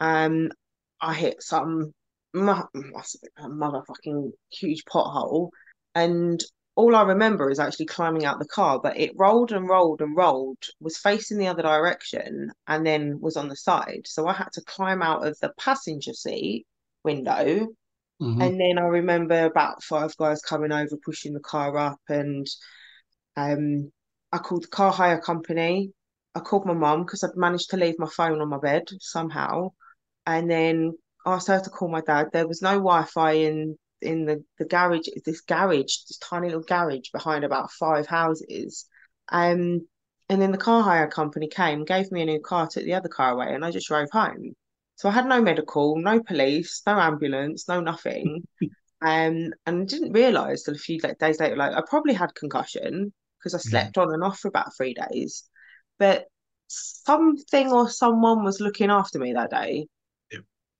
[0.00, 0.50] Um,
[1.00, 1.92] I hit some
[2.34, 5.50] motherfucking huge pothole
[5.98, 6.42] and
[6.76, 10.16] all I remember is actually climbing out the car, but it rolled and rolled and
[10.16, 14.02] rolled, was facing the other direction, and then was on the side.
[14.04, 16.66] So I had to climb out of the passenger seat
[17.02, 17.66] window.
[18.22, 18.40] Mm-hmm.
[18.40, 22.46] And then I remember about five guys coming over, pushing the car up, and
[23.36, 23.90] um,
[24.30, 25.92] I called the car hire company.
[26.36, 29.70] I called my mum because I'd managed to leave my phone on my bed somehow,
[30.26, 30.92] and then
[31.26, 32.28] I asked her to call my dad.
[32.32, 37.10] There was no Wi-Fi in in the the garage this garage this tiny little garage
[37.12, 38.86] behind about five houses.
[39.30, 39.86] Um
[40.30, 43.08] and then the car hire company came gave me a new car took the other
[43.08, 44.54] car away and i just drove home.
[44.96, 48.46] So i had no medical no police no ambulance no nothing.
[49.00, 53.12] Um and didn't realize till a few like, days later like i probably had concussion
[53.38, 54.02] because i slept yeah.
[54.02, 55.44] on and off for about three days.
[56.00, 56.26] But
[56.66, 59.86] something or someone was looking after me that day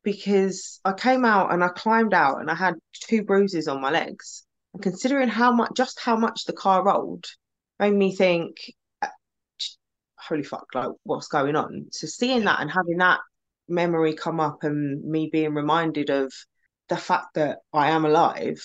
[0.02, 3.90] because I came out and I climbed out and I had two bruises on my
[3.90, 4.44] legs.
[4.74, 7.26] And considering how much, just how much the car rolled,
[7.78, 8.56] made me think,
[9.02, 9.08] uh,
[10.18, 11.86] holy fuck, like what's going on?
[11.92, 13.20] So seeing that and having that
[13.68, 16.32] memory come up and me being reminded of
[16.88, 18.60] the fact that I am alive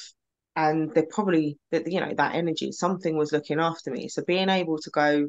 [0.55, 4.49] and they're probably that you know that energy something was looking after me so being
[4.49, 5.27] able to go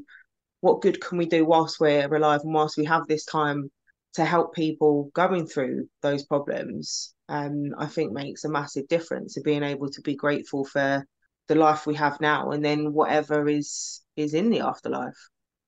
[0.60, 3.70] what good can we do whilst we're alive and whilst we have this time
[4.14, 9.36] to help people going through those problems, um, I think makes a massive difference.
[9.36, 11.06] Of being able to be grateful for
[11.48, 15.18] the life we have now, and then whatever is is in the afterlife.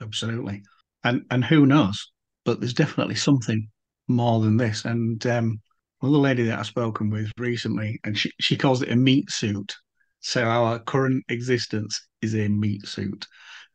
[0.01, 0.63] Absolutely,
[1.05, 2.13] and and who knows?
[2.45, 3.69] But there's definitely something
[4.09, 4.85] more than this.
[4.85, 5.61] And um,
[6.01, 9.75] another lady that I've spoken with recently, and she she calls it a meat suit.
[10.21, 13.27] So our current existence is a meat suit,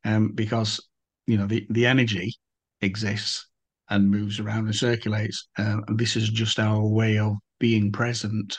[0.06, 0.80] um, because
[1.28, 2.34] you know the the energy
[2.82, 3.48] exists
[3.92, 5.48] and moves around and circulates.
[5.60, 8.58] Uh, and this is just our way of being present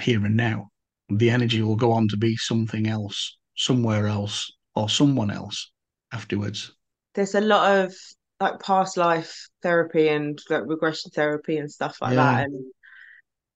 [0.00, 0.70] here and now.
[1.10, 5.70] The energy will go on to be something else, somewhere else, or someone else
[6.12, 6.72] afterwards.
[7.14, 7.94] There's a lot of
[8.38, 12.36] like past life therapy and like regression therapy and stuff like yeah.
[12.36, 12.44] that.
[12.44, 12.64] And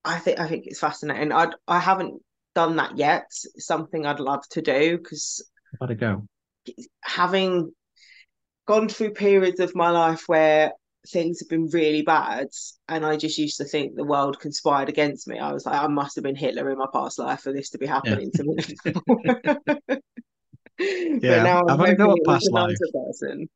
[0.05, 1.33] I think I think it's fascinating.
[1.33, 2.21] I I haven't
[2.57, 3.27] done that yet.
[3.55, 5.41] It's something I'd love to do because
[5.87, 6.27] to go
[7.03, 7.73] having
[8.67, 10.73] gone through periods of my life where
[11.09, 12.49] things have been really bad
[12.89, 15.39] and I just used to think the world conspired against me.
[15.39, 17.79] I was like, I must have been Hitler in my past life for this to
[17.79, 18.93] be happening yeah.
[18.93, 19.03] to
[19.87, 20.01] me.
[21.23, 22.77] yeah, now I'm I've got a past life.
[22.93, 23.49] Person.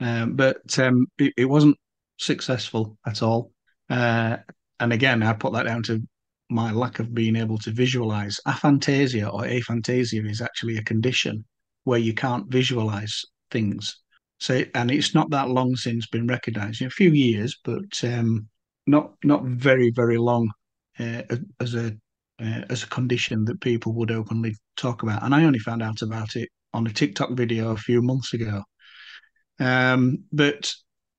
[0.00, 1.76] Um, but um, it, it, wasn't
[2.18, 3.52] successful at all.
[3.88, 4.36] Uh,
[4.80, 6.02] and again, I put that down to
[6.50, 8.38] my lack of being able to visualize.
[8.46, 11.44] Aphantasia or aphantasia is actually a condition
[11.84, 13.96] where you can't visualize things.
[14.38, 16.82] So, and it's not that long since been recognised.
[16.82, 18.48] A few years, but um,
[18.86, 20.50] not not very very long
[20.98, 21.22] uh,
[21.60, 21.96] as a
[22.38, 25.22] uh, as a condition that people would openly talk about.
[25.22, 28.62] And I only found out about it on a TikTok video a few months ago.
[29.58, 30.72] Um, but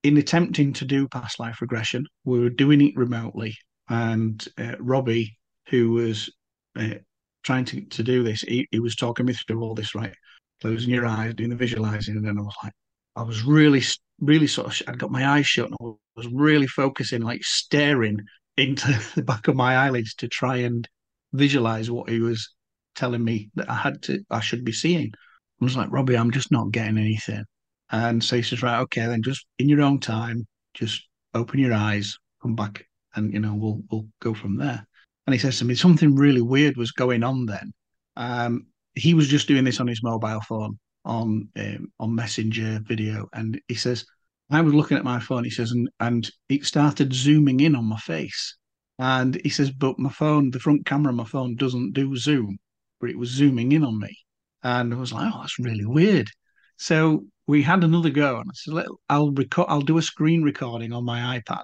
[0.03, 3.57] in attempting to do past life regression, we were doing it remotely,
[3.89, 5.35] and uh, Robbie,
[5.69, 6.31] who was
[6.75, 6.95] uh,
[7.43, 10.13] trying to, to do this, he, he was talking me through all this, right?
[10.61, 12.73] Closing your eyes, doing the visualizing, and then I was like,
[13.17, 13.81] I was really,
[14.21, 18.19] really sort of, I'd got my eyes shut and I was really focusing, like staring
[18.57, 20.87] into the back of my eyelids to try and
[21.33, 22.53] visualize what he was
[22.95, 25.11] telling me that I had to, I should be seeing.
[25.59, 27.43] I was like, Robbie, I'm just not getting anything.
[27.89, 30.45] And so he says, right, okay, then just in your own time,
[30.75, 34.85] just open your eyes, come back, and you know we'll we'll go from there.
[35.25, 37.73] And he says to me, something really weird was going on then.
[38.15, 43.27] Um, he was just doing this on his mobile phone on um, on Messenger video,
[43.33, 44.05] and he says,
[44.51, 45.43] I was looking at my phone.
[45.43, 48.55] He says, and and it started zooming in on my face.
[48.99, 52.57] And he says, but my phone, the front camera on my phone doesn't do zoom,
[52.99, 54.15] but it was zooming in on me.
[54.63, 56.29] And I was like, oh, that's really weird.
[56.77, 60.93] So we had another go, and I said, I'll record, I'll do a screen recording
[60.93, 61.63] on my iPad,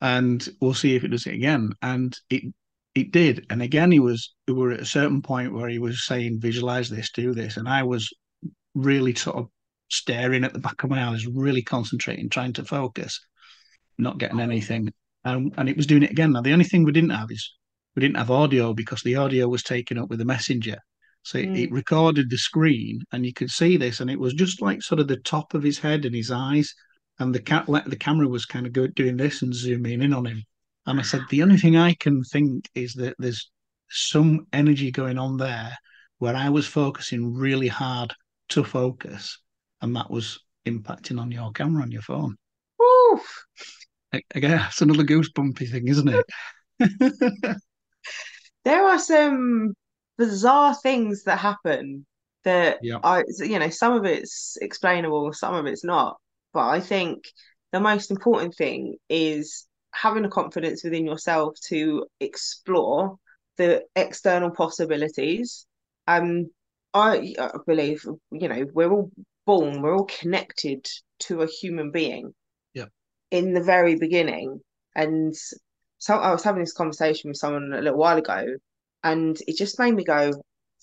[0.00, 1.72] and we'll see if it does it again.
[1.82, 2.42] And it
[2.94, 3.46] it did.
[3.50, 6.88] And again, he was we were at a certain point where he was saying, visualize
[6.90, 8.12] this, do this, and I was
[8.74, 9.48] really sort of
[9.88, 13.20] staring at the back of my eyes, really concentrating, trying to focus,
[13.98, 14.92] not getting anything.
[15.24, 16.32] And and it was doing it again.
[16.32, 17.54] Now the only thing we didn't have is
[17.94, 20.78] we didn't have audio because the audio was taken up with the messenger.
[21.22, 21.58] So mm.
[21.58, 25.00] it, recorded the screen, and you could see this, and it was just like sort
[25.00, 26.74] of the top of his head and his eyes,
[27.18, 30.26] and the cat the camera was kind of go, doing this and zooming in on
[30.26, 30.42] him.
[30.86, 33.50] And I said, the only thing I can think is that there's
[33.88, 35.78] some energy going on there
[36.18, 38.14] where I was focusing really hard
[38.50, 39.38] to focus,
[39.80, 42.36] and that was impacting on your camera on your phone.
[42.82, 43.44] Oof.
[44.34, 46.26] Again, it's another goosebumpy thing, isn't it?
[48.64, 49.74] there are some
[50.18, 52.06] bizarre things that happen
[52.44, 52.98] that yeah.
[53.02, 56.16] I, you know, some of it's explainable, some of it's not.
[56.52, 57.24] But I think
[57.72, 63.16] the most important thing is having a confidence within yourself to explore
[63.56, 65.66] the external possibilities.
[66.06, 66.50] Um,
[66.94, 69.10] I, I believe, you know, we're all
[69.44, 70.86] born, we're all connected
[71.20, 72.32] to a human being.
[72.72, 72.86] Yeah.
[73.30, 74.60] In the very beginning,
[74.94, 75.34] and
[75.98, 78.46] so I was having this conversation with someone a little while ago,
[79.02, 80.32] and it just made me go,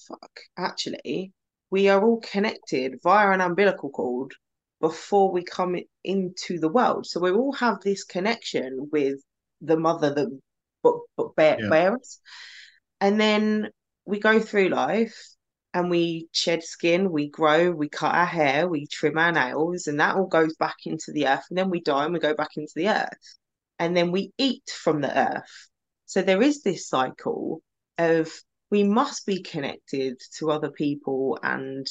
[0.07, 1.31] fuck, actually,
[1.69, 4.33] we are all connected via an umbilical cord
[4.81, 7.05] before we come into the world.
[7.05, 9.19] So we all have this connection with
[9.61, 10.39] the mother that
[10.83, 11.69] but, but bear, yeah.
[11.69, 12.19] bear us.
[12.99, 13.69] And then
[14.05, 15.15] we go through life
[15.73, 19.99] and we shed skin, we grow, we cut our hair, we trim our nails, and
[19.99, 21.45] that all goes back into the earth.
[21.49, 23.37] And then we die and we go back into the earth.
[23.79, 25.69] And then we eat from the earth.
[26.05, 27.61] So there is this cycle
[27.97, 28.31] of
[28.69, 31.87] we must be connected to other people and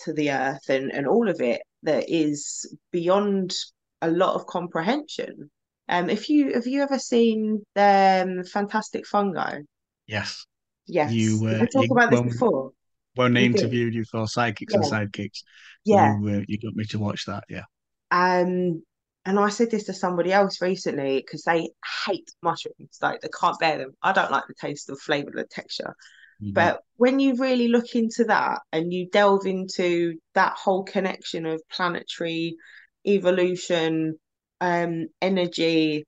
[0.00, 3.54] to the earth and, and all of it that is beyond
[4.00, 5.50] a lot of comprehension.
[5.88, 9.60] Um, if you have you ever seen um, Fantastic Fungi?
[10.06, 10.46] Yes.
[10.86, 11.12] Yes.
[11.12, 12.72] You uh, we talk you, about this well, before.
[13.14, 14.80] When they interviewed you for Psychics yeah.
[14.80, 15.42] and Sidekicks,
[15.84, 17.44] yeah, you, uh, you got me to watch that.
[17.48, 17.64] Yeah.
[18.10, 18.82] Um,
[19.24, 21.70] and I said this to somebody else recently because they
[22.06, 23.92] hate mushrooms, like they can't bear them.
[24.02, 25.94] I don't like the taste, the flavor, the texture.
[26.42, 26.52] Mm-hmm.
[26.54, 31.62] But when you really look into that and you delve into that whole connection of
[31.70, 32.56] planetary
[33.06, 34.18] evolution,
[34.60, 36.04] um, energy,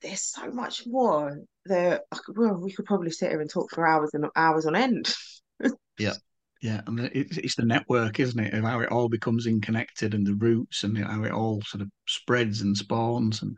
[0.00, 2.02] there's so much more that
[2.34, 5.14] well, we could probably sit here and talk for hours and hours on end.
[5.98, 6.14] yeah.
[6.60, 10.34] Yeah, and it's the network, isn't it, of how it all becomes interconnected and the
[10.34, 13.56] roots and how it all sort of spreads and spawns and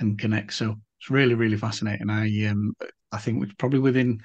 [0.00, 0.56] and connects.
[0.56, 2.10] So it's really, really fascinating.
[2.10, 2.74] I um
[3.12, 4.20] I think it's probably within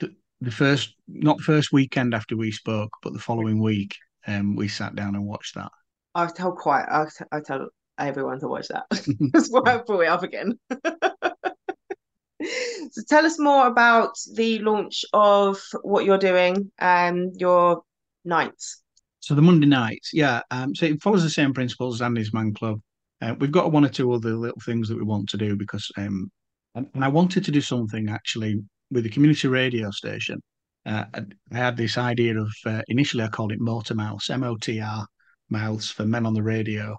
[0.00, 4.56] the, the first not the first weekend after we spoke, but the following week, um,
[4.56, 5.72] we sat down and watched that.
[6.14, 7.68] I tell quite I, I tell
[7.98, 8.84] everyone to watch that.
[9.32, 10.58] That's why I brought it up again.
[12.90, 17.82] so tell us more about the launch of what you're doing and your
[18.24, 18.82] nights.
[19.20, 20.40] So the Monday nights, yeah.
[20.50, 22.80] Um, so it follows the same principles as Andy's Man Club.
[23.20, 25.88] Uh, we've got one or two other little things that we want to do because,
[25.96, 26.30] um,
[26.74, 30.42] and, and I wanted to do something actually with the community radio station.
[30.84, 34.56] Uh, I had this idea of uh, initially I called it Motor Mouths, M O
[34.56, 35.06] T R
[35.50, 36.96] mouths for men on the radio,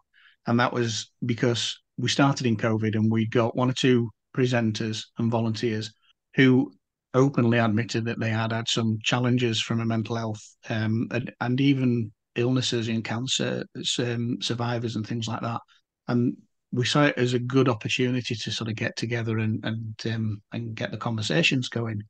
[0.47, 5.05] and that was because we started in COVID and we got one or two presenters
[5.17, 5.93] and volunteers
[6.35, 6.71] who
[7.13, 11.61] openly admitted that they had had some challenges from a mental health um, and, and,
[11.61, 13.63] even illnesses in cancer
[13.99, 15.61] um, survivors and things like that.
[16.07, 16.35] And
[16.71, 20.41] we saw it as a good opportunity to sort of get together and and um,
[20.51, 22.01] and get the conversations going.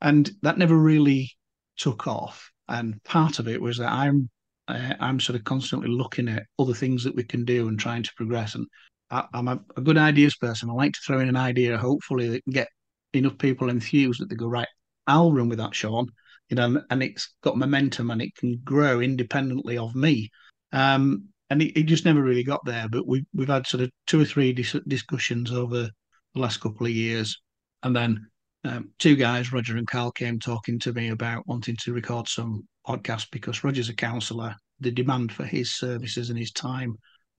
[0.00, 1.30] And that never really
[1.76, 2.50] took off.
[2.68, 4.30] And part of it was that I'm
[4.68, 8.02] uh, I'm sort of constantly looking at other things that we can do and trying
[8.02, 8.54] to progress.
[8.54, 8.66] And
[9.10, 10.70] I, am a, a, good ideas person.
[10.70, 12.68] I like to throw in an idea, hopefully that can get
[13.12, 14.68] enough people enthused that they go right.
[15.06, 16.06] I'll run with that, Shaun.
[16.48, 20.30] You know, and it's got momentum and it can grow independently of me.
[20.72, 22.88] Um, and it, it, just never really got there.
[22.88, 25.90] But we we've had sort of two or three dis- discussions over
[26.34, 27.40] the last couple of years,
[27.82, 28.26] and then
[28.64, 32.66] um, two guys, Roger and Carl, came talking to me about wanting to record some
[32.86, 34.54] podcasts because Roger's a counsellor.
[34.80, 36.96] The demand for his services and his time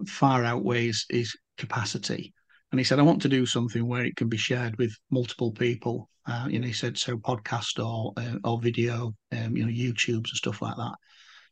[0.08, 2.34] far outweighs his capacity.
[2.72, 5.52] And he said, I want to do something where it can be shared with multiple
[5.52, 6.10] people.
[6.26, 10.30] Uh, you know, he said, so podcast or uh, or video, um, you know, YouTubes
[10.32, 10.96] and stuff like that.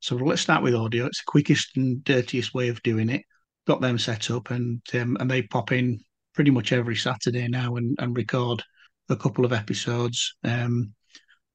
[0.02, 1.06] So let's start with audio.
[1.06, 3.24] It's the quickest and dirtiest way of doing it.
[3.68, 6.00] Got them set up, and um, and they pop in
[6.34, 8.64] pretty much every Saturday now and, and record
[9.10, 10.36] a couple of episodes.
[10.44, 10.94] Um,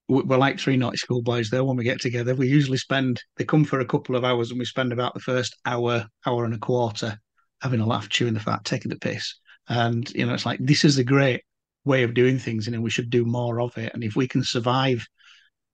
[0.08, 2.34] we're like three naughty schoolboys there when we get together.
[2.34, 5.20] We usually spend they come for a couple of hours and we spend about the
[5.20, 7.18] first hour, hour and a quarter
[7.64, 9.36] having a laugh, chewing the fat, taking the piss.
[9.68, 11.42] And you know, it's like this is a great
[11.84, 13.92] way of doing things, and we should do more of it.
[13.94, 15.04] And if we can survive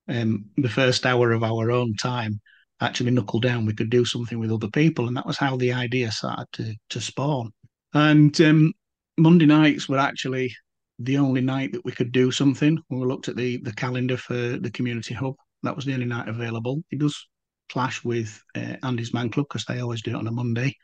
[0.07, 2.39] um, the first hour of our own time,
[2.79, 5.07] actually knuckle down, we could do something with other people.
[5.07, 7.51] And that was how the idea started to to spawn.
[7.93, 8.73] And um,
[9.17, 10.55] Monday nights were actually
[10.99, 12.79] the only night that we could do something.
[12.87, 16.05] When we looked at the the calendar for the community hub, that was the only
[16.05, 16.81] night available.
[16.89, 17.27] It does
[17.69, 20.77] clash with uh, Andy's Man Club because they always do it on a Monday.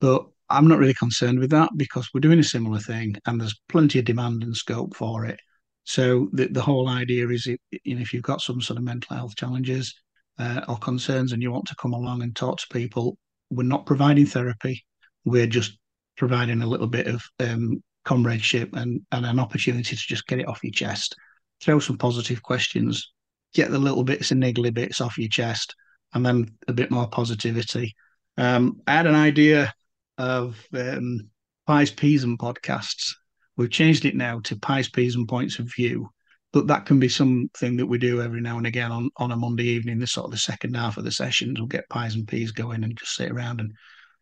[0.00, 3.60] But I'm not really concerned with that because we're doing a similar thing and there's
[3.68, 5.38] plenty of demand and scope for it.
[5.84, 8.84] So the, the whole idea is, if, you know, if you've got some sort of
[8.84, 9.94] mental health challenges
[10.38, 13.16] uh, or concerns and you want to come along and talk to people,
[13.50, 14.84] we're not providing therapy.
[15.24, 15.78] We're just
[16.16, 20.48] providing a little bit of um, comradeship and, and an opportunity to just get it
[20.48, 21.14] off your chest,
[21.60, 23.12] throw some positive questions,
[23.54, 25.74] get the little bits and niggly bits off your chest,
[26.14, 27.94] and then a bit more positivity.
[28.36, 29.74] Um, I had an idea
[30.18, 31.30] of um,
[31.66, 33.14] Pies, Peas, and Podcasts.
[33.56, 36.08] We've changed it now to Pies, Peas, and Points of View,
[36.52, 39.36] but that can be something that we do every now and again on, on a
[39.36, 41.58] Monday evening, the sort of the second half of the sessions.
[41.58, 43.72] We'll get Pies and Peas going and just sit around and,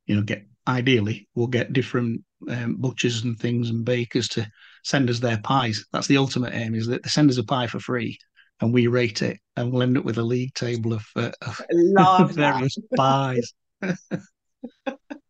[0.07, 4.51] you know, get ideally, we'll get different um, butchers and things and bakers to
[4.85, 5.85] send us their pies.
[5.93, 8.19] That's the ultimate aim: is that they send us a pie for free,
[8.61, 12.31] and we rate it, and we'll end up with a league table of, uh, of
[12.33, 13.53] various pies.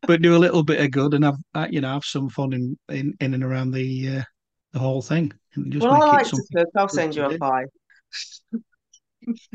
[0.07, 2.52] but do a little bit of good and have uh, you know have some fun
[2.52, 4.22] in in, in and around the uh,
[4.72, 5.32] the whole thing.
[5.68, 6.68] just well, I like to cook.
[6.76, 7.64] I'll send you a pie.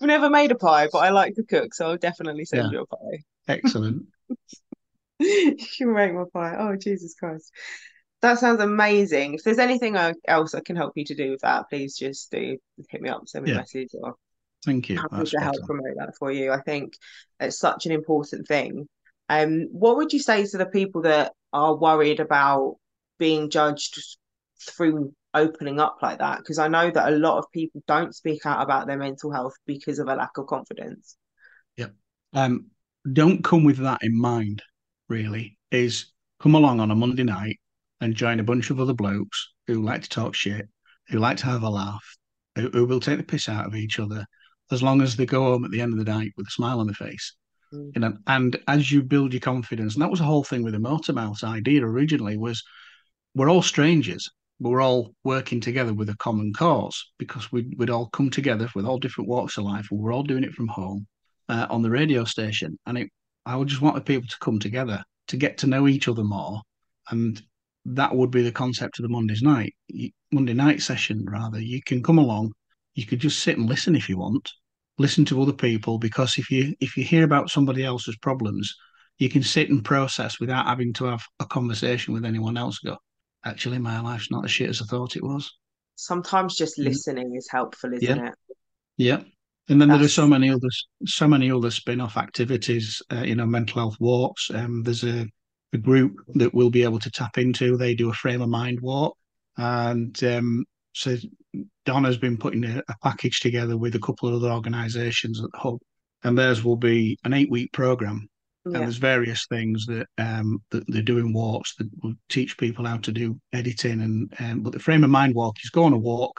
[0.00, 2.78] I've never made a pie, but I like to cook, so I'll definitely send yeah.
[2.78, 3.22] you a pie.
[3.48, 4.06] Excellent.
[5.18, 6.56] you can make my pie.
[6.58, 7.50] Oh, Jesus Christ.
[8.20, 9.34] That sounds amazing.
[9.34, 12.56] If there's anything else I can help you to do with that, please just do
[12.88, 13.56] hit me up, send me yeah.
[13.56, 14.14] a message, or
[14.64, 14.96] thank you.
[14.96, 16.52] Happy to help promote that for you.
[16.52, 16.94] I think
[17.40, 18.88] it's such an important thing.
[19.28, 22.76] Um, what would you say to the people that are worried about
[23.18, 23.98] being judged
[24.60, 26.38] through opening up like that?
[26.38, 29.54] Because I know that a lot of people don't speak out about their mental health
[29.66, 31.16] because of a lack of confidence.
[31.76, 31.92] Yep.
[32.32, 32.66] Um,
[33.12, 34.62] don't come with that in mind
[35.08, 37.58] really, is come along on a Monday night
[38.00, 40.68] and join a bunch of other blokes who like to talk shit,
[41.08, 42.04] who like to have a laugh,
[42.54, 44.24] who, who will take the piss out of each other,
[44.70, 46.80] as long as they go home at the end of the night with a smile
[46.80, 47.34] on their face.
[47.72, 47.90] Mm.
[47.94, 50.74] You know, and as you build your confidence, and that was the whole thing with
[50.74, 52.62] the motor Motormouth idea originally was
[53.34, 54.28] we're all strangers,
[54.60, 58.68] but we're all working together with a common cause because we'd, we'd all come together
[58.74, 59.88] with all different walks of life.
[59.90, 61.06] We we're all doing it from home
[61.48, 63.10] uh, on the radio station, and it
[63.46, 66.24] I would just want the people to come together to get to know each other
[66.24, 66.60] more,
[67.10, 67.40] and
[67.84, 69.74] that would be the concept of the Monday's night,
[70.32, 71.24] Monday night session.
[71.26, 72.52] Rather, you can come along,
[72.98, 74.50] you could just sit and listen if you want,
[74.98, 78.74] listen to other people, because if you if you hear about somebody else's problems,
[79.18, 82.80] you can sit and process without having to have a conversation with anyone else.
[82.80, 82.96] Go,
[83.44, 85.48] actually, my life's not as shit as I thought it was.
[85.94, 88.30] Sometimes just listening is helpful, isn't yeah.
[88.30, 88.34] it?
[88.96, 89.20] Yeah,
[89.68, 90.00] and then That's...
[90.00, 90.68] there are so many other
[91.06, 93.00] so many other spin-off activities.
[93.12, 94.50] Uh, you know, mental health walks.
[94.52, 95.24] Um, there's a,
[95.72, 97.76] a group that we'll be able to tap into.
[97.76, 99.16] They do a frame of mind walk,
[99.56, 100.64] and um,
[100.98, 101.16] so
[101.84, 105.58] Donna's been putting a, a, package together with a couple of other organisations at the
[105.58, 105.78] hub,
[106.24, 108.28] and theirs will be an eight-week program.
[108.66, 108.72] Yeah.
[108.74, 112.98] And there's various things that um, that they're doing walks that will teach people how
[112.98, 115.98] to do editing and um, but the frame of mind walk is go on a
[115.98, 116.38] walk,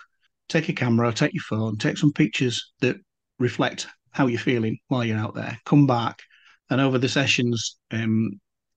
[0.49, 2.97] take a camera, take your phone, take some pictures that
[3.39, 5.57] reflect how you're feeling while you're out there.
[5.65, 6.19] Come back,
[6.69, 8.31] and over the sessions um,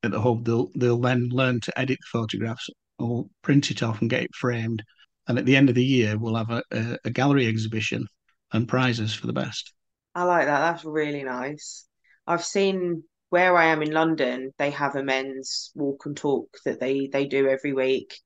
[0.05, 4.01] at the hub, they'll they'll then learn to edit the photographs or print it off
[4.01, 4.83] and get it framed.
[5.29, 8.07] And at the end of the year, we'll have a, a, a gallery exhibition
[8.53, 9.73] and prizes for the best.
[10.15, 10.59] I like that.
[10.61, 11.87] That's really nice.
[12.27, 16.81] I've seen where I am in London, they have a men's walk and talk that
[16.81, 18.21] they they do every week,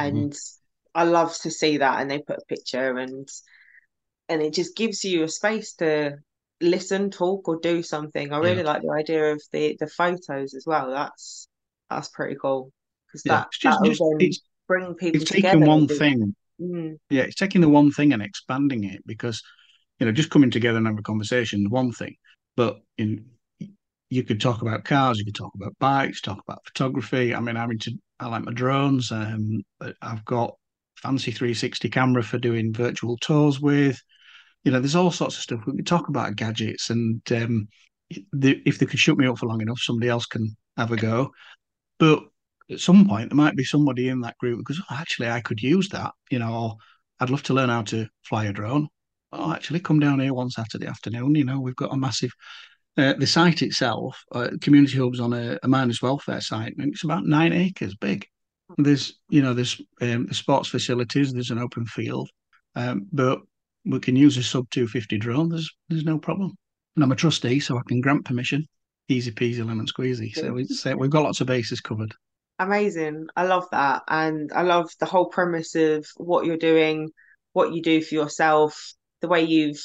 [0.00, 0.24] Mm-hmm.
[0.24, 0.32] and
[0.94, 2.00] I love to see that.
[2.00, 3.28] And they put a picture and
[4.28, 6.18] and it just gives you a space to
[6.60, 8.32] listen, talk, or do something.
[8.32, 8.64] I really Yeah.
[8.64, 10.90] like the idea of the the photos as well.
[10.90, 11.48] That's
[11.90, 12.72] that's pretty cool
[13.08, 15.58] because Yeah, that it's just, just it's bring people it's together.
[15.58, 19.42] taking one thing Mm, yeah, it's taking the one thing and expanding it because,
[19.98, 22.14] you know, just coming together and having a conversation is one thing,
[22.56, 23.26] but in
[24.08, 27.34] you could talk about cars, you could talk about bikes, talk about photography.
[27.34, 29.10] I mean, I'm into I like my drones.
[29.10, 29.62] Um,
[30.00, 30.54] I've got
[31.02, 34.00] fancy 360 camera for doing virtual tours with.
[34.64, 35.60] You know, there's all sorts of stuff.
[35.66, 37.68] We could talk about gadgets, and um,
[38.32, 40.96] the, if they could shut me up for long enough, somebody else can have a
[40.96, 41.32] go.
[41.98, 42.24] But
[42.70, 45.60] at some point, there might be somebody in that group because oh, actually I could
[45.60, 46.76] use that, you know, or
[47.20, 48.88] I'd love to learn how to fly a drone.
[49.32, 51.34] Oh, actually, come down here one Saturday afternoon.
[51.34, 52.30] You know, we've got a massive.
[52.96, 57.04] Uh, the site itself, uh, Community Hub's on a, a miners welfare site, and it's
[57.04, 58.26] about nine acres big.
[58.78, 61.32] There's, you know, there's um, the sports facilities.
[61.32, 62.28] There's an open field,
[62.74, 63.40] um, but
[63.84, 65.50] we can use a sub two fifty drone.
[65.50, 66.52] There's there's no problem,
[66.94, 68.66] and I'm a trustee, so I can grant permission.
[69.08, 70.34] Easy peasy, lemon squeezy.
[70.34, 72.14] So it's uh, we've got lots of bases covered.
[72.58, 73.26] Amazing.
[73.36, 77.10] I love that, and I love the whole premise of what you're doing,
[77.52, 79.80] what you do for yourself, the way you've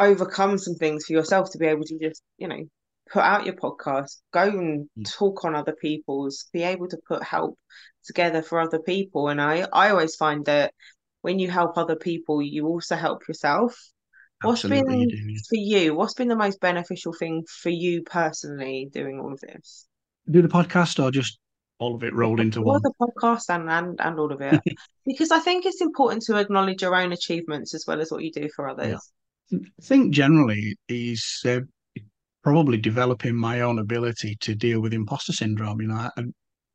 [0.00, 2.64] overcome some things for yourself to be able to just, you know,
[3.10, 5.12] put out your podcast, go and Mm.
[5.12, 7.58] talk on other people's, be able to put help
[8.04, 9.28] together for other people.
[9.28, 10.74] And I, I always find that
[11.20, 13.78] when you help other people, you also help yourself.
[14.42, 15.38] What's Absolutely, you been yeah.
[15.48, 15.94] for you?
[15.94, 19.86] What's been the most beneficial thing for you personally doing all of this?
[20.28, 21.38] Do the podcast or just
[21.82, 22.82] all of it rolled into Well, one?
[22.82, 24.60] the podcast and, and and all of it.
[25.04, 28.30] Because I think it's important to acknowledge your own achievements as well as what you
[28.30, 29.00] do for others.
[29.52, 31.60] I think generally is uh,
[32.44, 35.80] probably developing my own ability to deal with imposter syndrome.
[35.80, 36.22] You know, I,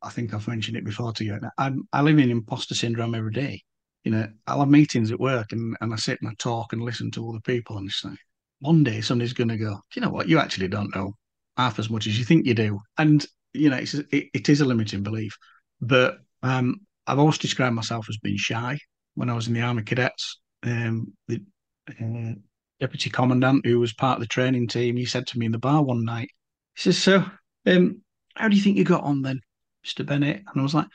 [0.03, 1.39] I think I've mentioned it before to you.
[1.57, 3.61] I, I live in imposter syndrome every day.
[4.03, 6.81] You know, I'll have meetings at work and, and I sit and I talk and
[6.81, 8.19] listen to other people and it's like,
[8.59, 10.27] one day somebody's going to go, you know what?
[10.27, 11.13] You actually don't know
[11.55, 12.79] half as much as you think you do.
[12.97, 13.25] And,
[13.57, 15.37] you know, it's, it, it is a limiting belief.
[15.81, 18.79] But um, I've always described myself as being shy
[19.15, 20.39] when I was in the Army Cadets.
[20.63, 21.41] Um, the,
[21.89, 22.33] uh,
[22.79, 25.57] deputy commandant who was part of the training team, he said to me in the
[25.57, 26.29] bar one night,
[26.75, 27.25] he says, So,
[27.65, 28.01] um,
[28.35, 29.39] how do you think you got on then,
[29.85, 30.05] Mr.
[30.05, 30.37] Bennett?
[30.37, 30.87] And I was like,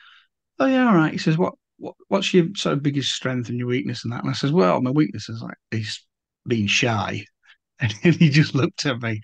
[0.59, 1.11] Oh yeah, all right.
[1.11, 4.21] He says, What what what's your sort of biggest strength and your weakness and that?
[4.21, 5.99] And I says, Well, my weakness is like is
[6.47, 7.25] being shy.
[7.79, 9.19] And he just looked at me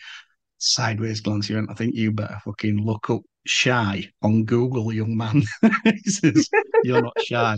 [0.58, 1.48] sideways glance.
[1.48, 5.44] He went, I think you better fucking look up shy on Google, young man.
[5.84, 6.50] he says,
[6.84, 7.58] You're not shy.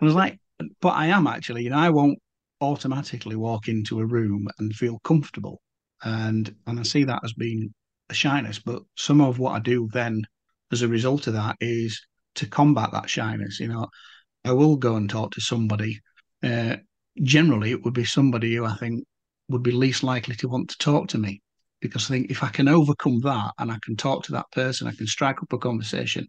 [0.00, 0.38] I was like,
[0.80, 2.18] but I am actually, you know, I won't
[2.60, 5.60] automatically walk into a room and feel comfortable.
[6.02, 7.72] And and I see that as being
[8.08, 8.58] a shyness.
[8.58, 10.22] But some of what I do then
[10.72, 12.00] as a result of that is
[12.36, 13.60] to combat that shyness.
[13.60, 13.86] You know,
[14.44, 16.00] I will go and talk to somebody.
[16.42, 16.76] Uh,
[17.22, 19.04] generally, it would be somebody who I think
[19.48, 21.42] would be least likely to want to talk to me.
[21.80, 24.88] Because I think if I can overcome that and I can talk to that person,
[24.88, 26.26] I can strike up a conversation,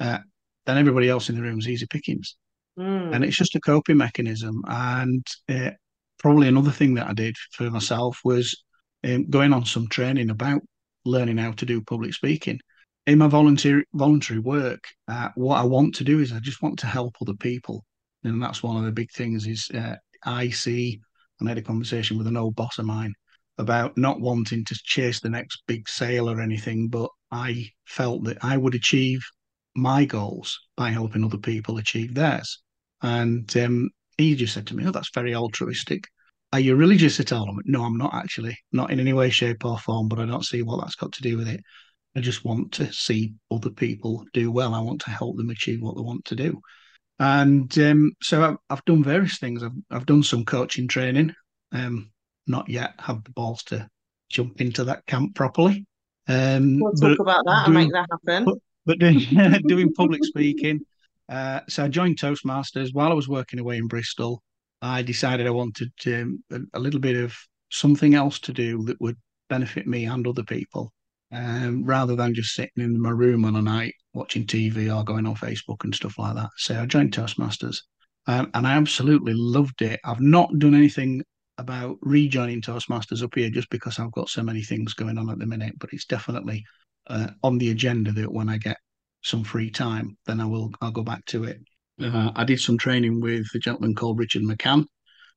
[0.00, 0.18] uh,
[0.66, 2.36] then everybody else in the room is easy pickings
[2.78, 3.14] Mm.
[3.14, 4.62] and it's just a coping mechanism.
[4.66, 5.70] And uh,
[6.18, 8.64] probably another thing that I did for myself was
[9.04, 10.60] um, going on some training about
[11.04, 12.60] learning how to do public speaking.
[13.06, 16.78] In my voluntary voluntary work, uh, what I want to do is I just want
[16.80, 17.84] to help other people,
[18.24, 19.46] and that's one of the big things.
[19.46, 21.00] Is uh, I see,
[21.38, 23.14] and I had a conversation with an old boss of mine
[23.58, 28.38] about not wanting to chase the next big sale or anything, but I felt that
[28.42, 29.20] I would achieve
[29.74, 32.62] my goals by helping other people achieve theirs.
[33.02, 36.04] And um, he just said to me, Oh, that's very altruistic.
[36.52, 37.50] Are you religious at all?
[37.50, 40.26] I went, no, I'm not actually, not in any way, shape, or form, but I
[40.26, 41.60] don't see what that's got to do with it.
[42.14, 44.74] I just want to see other people do well.
[44.74, 46.60] I want to help them achieve what they want to do.
[47.18, 49.62] And um, so I've, I've done various things.
[49.62, 51.34] I've, I've done some coaching training,
[51.72, 52.10] um,
[52.46, 53.88] not yet had the balls to
[54.30, 55.84] jump into that camp properly.
[56.28, 58.44] Um, We'll talk about that and make that happen.
[58.44, 59.18] but- but doing,
[59.66, 60.80] doing public speaking.
[61.28, 64.44] Uh, so I joined Toastmasters while I was working away in Bristol.
[64.80, 67.34] I decided I wanted um, a, a little bit of
[67.70, 69.16] something else to do that would
[69.48, 70.92] benefit me and other people,
[71.32, 75.26] um, rather than just sitting in my room on a night watching TV or going
[75.26, 76.50] on Facebook and stuff like that.
[76.56, 77.78] So I joined Toastmasters,
[78.28, 79.98] um, and I absolutely loved it.
[80.04, 81.22] I've not done anything
[81.58, 85.38] about rejoining Toastmasters up here just because I've got so many things going on at
[85.38, 86.64] the minute, but it's definitely
[87.06, 88.78] uh, on the agenda that when I get
[89.22, 91.60] some free time, then I will I'll go back to it.
[92.00, 94.84] Uh, I did some training with a gentleman called Richard McCann,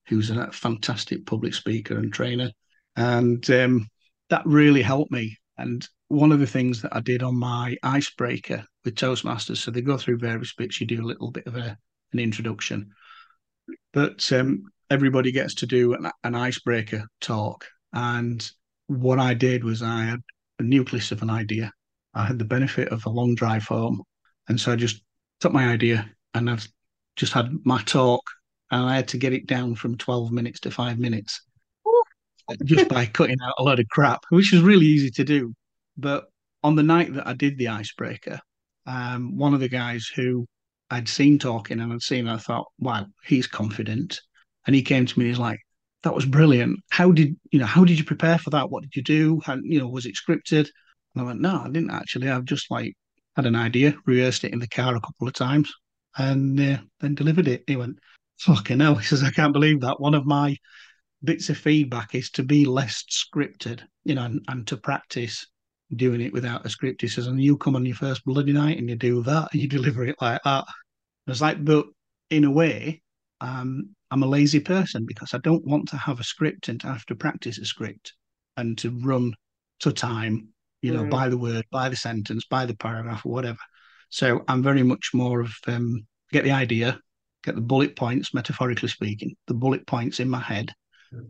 [0.07, 2.51] who's a fantastic public speaker and trainer,
[2.95, 3.88] and um,
[4.30, 5.38] that really helped me.
[5.57, 9.82] And one of the things that I did on my icebreaker with Toastmasters, so they
[9.82, 10.82] go through various bits.
[10.82, 11.78] You do a little bit of a,
[12.11, 12.91] an introduction,
[13.93, 17.65] but um, everybody gets to do an, an icebreaker talk.
[17.93, 18.47] And
[18.87, 20.19] what I did was I had
[20.59, 21.71] a nucleus of an idea.
[22.13, 24.03] I had the benefit of a long drive home,
[24.47, 25.01] and so I just
[25.39, 26.67] took my idea and I've
[27.15, 28.23] just had my talk,
[28.71, 31.41] and I had to get it down from twelve minutes to five minutes
[32.65, 35.53] just by cutting out a lot of crap, which is really easy to do.
[35.97, 36.25] But
[36.63, 38.39] on the night that I did the icebreaker,
[38.85, 40.47] um, one of the guys who
[40.89, 44.19] I'd seen talking and I'd seen, I thought, wow, he's confident.
[44.70, 45.59] And he came to me, he's like,
[46.03, 46.80] that was brilliant.
[46.91, 47.65] How did you know?
[47.65, 48.70] How did you prepare for that?
[48.70, 49.41] What did you do?
[49.43, 50.70] How, you know, was it scripted?
[51.15, 52.30] And I went, no, I didn't actually.
[52.30, 52.93] I've just like
[53.36, 55.74] had an idea, rehearsed it in the car a couple of times,
[56.20, 57.63] and uh, then delivered it.
[57.65, 57.97] He went,
[58.41, 58.93] fucking hell.
[58.99, 59.99] He says, I can't believe that.
[59.99, 60.55] One of my
[61.24, 65.47] bits of feedback is to be less scripted, you know, and, and to practice
[65.95, 67.01] doing it without a script.
[67.01, 69.63] He says, and you come on your first bloody night and you do that and
[69.63, 70.65] you deliver it like that.
[71.26, 71.88] It's like, but
[72.30, 73.01] in a way,
[73.41, 76.87] um, I'm a lazy person because I don't want to have a script and to
[76.87, 78.13] have to practice a script
[78.57, 79.33] and to run
[79.81, 80.49] to time,
[80.81, 81.09] you know, mm.
[81.09, 83.59] by the word, by the sentence, by the paragraph, or whatever.
[84.09, 86.99] So I'm very much more of um, get the idea,
[87.43, 90.73] get the bullet points, metaphorically speaking, the bullet points in my head,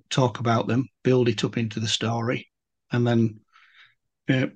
[0.10, 2.47] talk about them, build it up into the story,
[2.91, 3.39] and then
[4.30, 4.47] uh,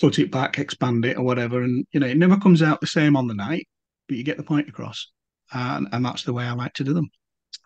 [0.00, 1.62] put it back, expand it, or whatever.
[1.62, 3.66] And you know, it never comes out the same on the night,
[4.08, 5.10] but you get the point across,
[5.52, 7.10] and and that's the way I like to do them.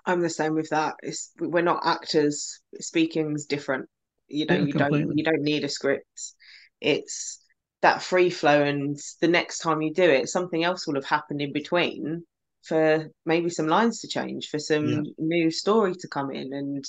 [0.05, 0.95] I'm the same with that.
[1.03, 2.61] It's we're not actors.
[2.81, 3.89] Speaking's different.
[4.29, 5.03] You know, yeah, you completely.
[5.03, 6.35] don't you don't need a script.
[6.81, 7.41] It's
[7.83, 11.41] that free flow, and the next time you do it, something else will have happened
[11.41, 12.25] in between
[12.67, 15.01] for maybe some lines to change, for some yeah.
[15.19, 16.53] new story to come in.
[16.53, 16.85] And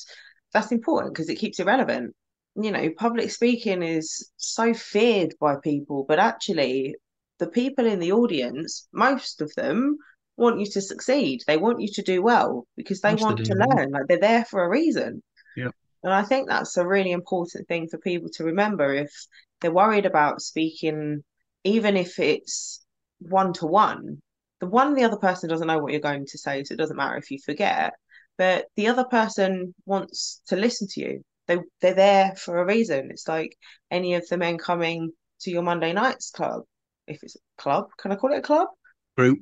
[0.54, 2.16] that's important because it keeps it relevant.
[2.56, 6.96] You know, public speaking is so feared by people, but actually,
[7.38, 9.98] the people in the audience, most of them
[10.38, 11.42] want you to succeed.
[11.48, 13.92] They want you to do well because they want to learn.
[13.92, 15.22] Like they're there for a reason.
[15.56, 15.70] Yeah.
[16.04, 19.12] And I think that's a really important thing for people to remember if
[19.60, 21.24] they're worried about speaking,
[21.64, 22.86] even if it's
[23.20, 24.22] one to one,
[24.60, 26.98] the one the other person doesn't know what you're going to say so it doesn't
[26.98, 27.94] matter if you forget
[28.38, 33.10] but the other person wants to listen to you they they're there for a reason
[33.12, 33.56] it's like
[33.92, 36.62] any of the men coming to your monday nights club
[37.08, 38.68] if it's a club can i call it a club
[39.16, 39.40] group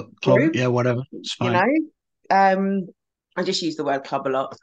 [0.00, 1.90] but club group, yeah whatever it's fine you
[2.30, 2.86] know um
[3.36, 4.56] i just use the word club a lot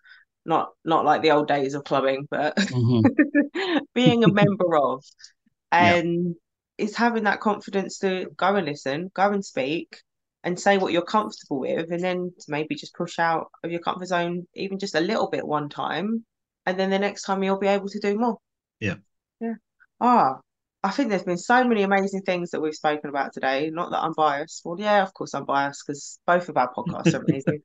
[0.45, 3.79] not not like the old days of clubbing but mm-hmm.
[3.93, 5.03] being a member of
[5.71, 6.35] and
[6.77, 9.97] is having that confidence to go and listen, go and speak,
[10.43, 14.07] and say what you're comfortable with, and then maybe just push out of your comfort
[14.07, 16.25] zone even just a little bit one time,
[16.65, 18.37] and then the next time you'll be able to do more.
[18.79, 18.95] Yeah.
[19.39, 19.53] Yeah.
[20.01, 20.39] Ah,
[20.83, 23.69] I think there's been so many amazing things that we've spoken about today.
[23.71, 24.63] Not that I'm biased.
[24.65, 27.61] Well, yeah, of course I'm biased because both of our podcasts are amazing.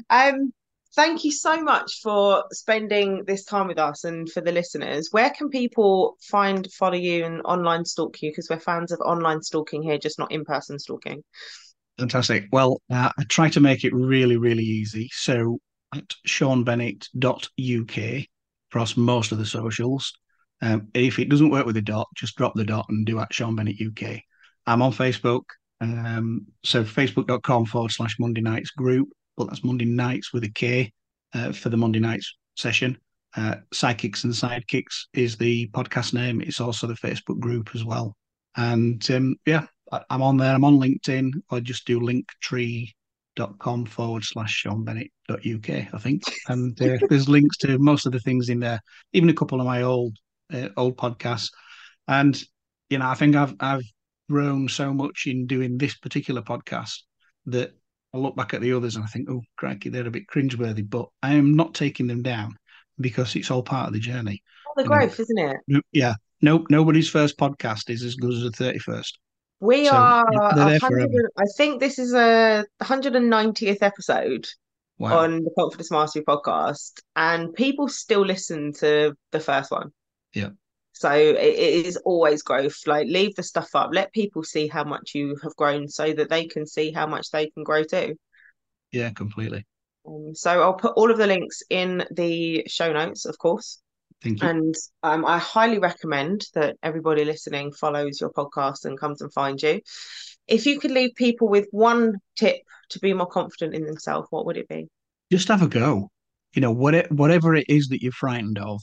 [0.10, 0.52] um,
[0.94, 5.08] thank you so much for spending this time with us and for the listeners.
[5.10, 8.30] Where can people find, follow you, and online stalk you?
[8.30, 11.24] Because we're fans of online stalking here, just not in person stalking.
[11.98, 12.44] Fantastic.
[12.52, 15.10] Well, uh, I try to make it really, really easy.
[15.12, 15.58] So
[15.92, 18.26] at shaunbennett.uk
[18.70, 20.12] across most of the socials.
[20.62, 23.32] Um, if it doesn't work with the dot, just drop the dot and do at
[23.32, 24.20] Shaun Bennett UK.
[24.66, 25.42] I'm on Facebook.
[25.80, 30.92] Um, so facebook.com forward slash Monday Nights group but that's Monday nights with a K
[31.34, 32.98] uh, for the Monday nights session.
[33.36, 36.40] Uh, Psychics and Sidekicks is the podcast name.
[36.40, 38.16] It's also the Facebook group as well.
[38.56, 40.54] And um, yeah, I, am on there.
[40.54, 41.32] I'm on LinkedIn.
[41.50, 46.22] I just do linktree.com forward slash Shaun Bennett.uk, I think.
[46.48, 48.80] And uh, there's links to most of the things in there,
[49.12, 50.16] even a couple of my old
[50.52, 51.50] uh, old podcasts.
[52.08, 52.40] And
[52.88, 53.84] you know, I think I've I've
[54.30, 56.98] grown so much in doing this particular podcast
[57.46, 57.72] that
[58.12, 60.88] I look back at the others and I think, oh, crikey, they're a bit cringeworthy,
[60.88, 62.56] but I am not taking them down
[62.98, 64.42] because it's all part of the journey.
[64.66, 65.84] All the growth, isn't it?
[65.92, 66.14] Yeah.
[66.42, 66.66] Nope.
[66.70, 69.12] Nobody's first podcast is as good as the 31st.
[69.60, 70.78] We so, are, yeah,
[71.38, 74.46] I think this is a 190th episode
[74.98, 75.20] wow.
[75.20, 79.92] on the Confidence Mastery podcast, and people still listen to the first one.
[80.32, 80.50] Yeah.
[80.92, 82.78] So it, it is always growth.
[82.86, 86.30] Like leave the stuff up, let people see how much you have grown, so that
[86.30, 88.16] they can see how much they can grow too.
[88.92, 89.66] Yeah, completely.
[90.06, 93.80] Um, so I'll put all of the links in the show notes, of course.
[94.22, 94.48] Thank you.
[94.48, 99.60] And um, I highly recommend that everybody listening follows your podcast and comes and find
[99.60, 99.80] you.
[100.46, 102.56] If you could leave people with one tip
[102.90, 104.88] to be more confident in themselves, what would it be?
[105.30, 106.10] Just have a go.
[106.54, 108.80] You know, what it, whatever it is that you're frightened of,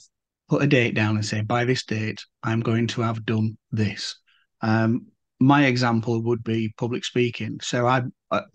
[0.48, 4.16] put a date down and say, by this date, I'm going to have done this.
[4.60, 5.06] Um,
[5.40, 7.58] my example would be public speaking.
[7.62, 8.06] So I've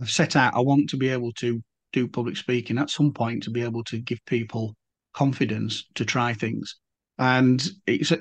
[0.05, 1.61] set out, I want to be able to
[1.91, 4.75] do public speaking at some point to be able to give people
[5.13, 6.75] confidence to try things.
[7.17, 8.13] And it's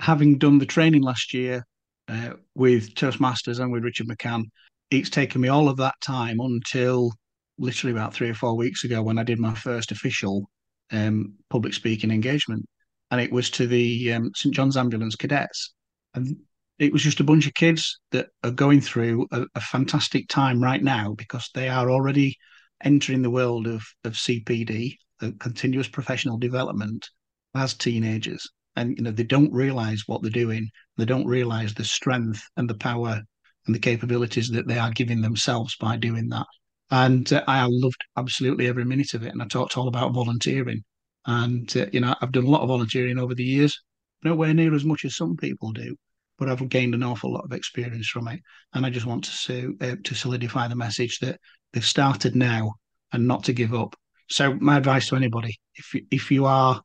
[0.00, 1.64] having done the training last year
[2.08, 4.44] uh, with Toastmasters and with Richard McCann,
[4.90, 7.12] it's taken me all of that time until
[7.58, 10.50] literally about three or four weeks ago when I did my first official
[10.90, 12.66] um, public speaking engagement.
[13.12, 14.54] And it was to the um, St.
[14.54, 15.74] John's Ambulance Cadets.
[16.14, 16.36] And
[16.78, 20.60] it was just a bunch of kids that are going through a, a fantastic time
[20.60, 22.36] right now because they are already
[22.82, 24.96] entering the world of, of CPD,
[25.38, 27.08] continuous professional development,
[27.54, 28.48] as teenagers.
[28.74, 30.70] And you know they don't realize what they're doing.
[30.96, 33.20] They don't realize the strength and the power
[33.66, 36.46] and the capabilities that they are giving themselves by doing that.
[36.90, 39.32] And uh, I loved absolutely every minute of it.
[39.32, 40.82] And I talked all about volunteering.
[41.26, 43.78] And uh, you know I've done a lot of volunteering over the years,
[44.24, 45.96] nowhere near as much as some people do
[46.42, 48.40] but I've gained an awful lot of experience from it.
[48.74, 51.38] And I just want to uh, to solidify the message that
[51.72, 52.74] they've started now
[53.12, 53.94] and not to give up.
[54.28, 56.82] So my advice to anybody, if you, if you are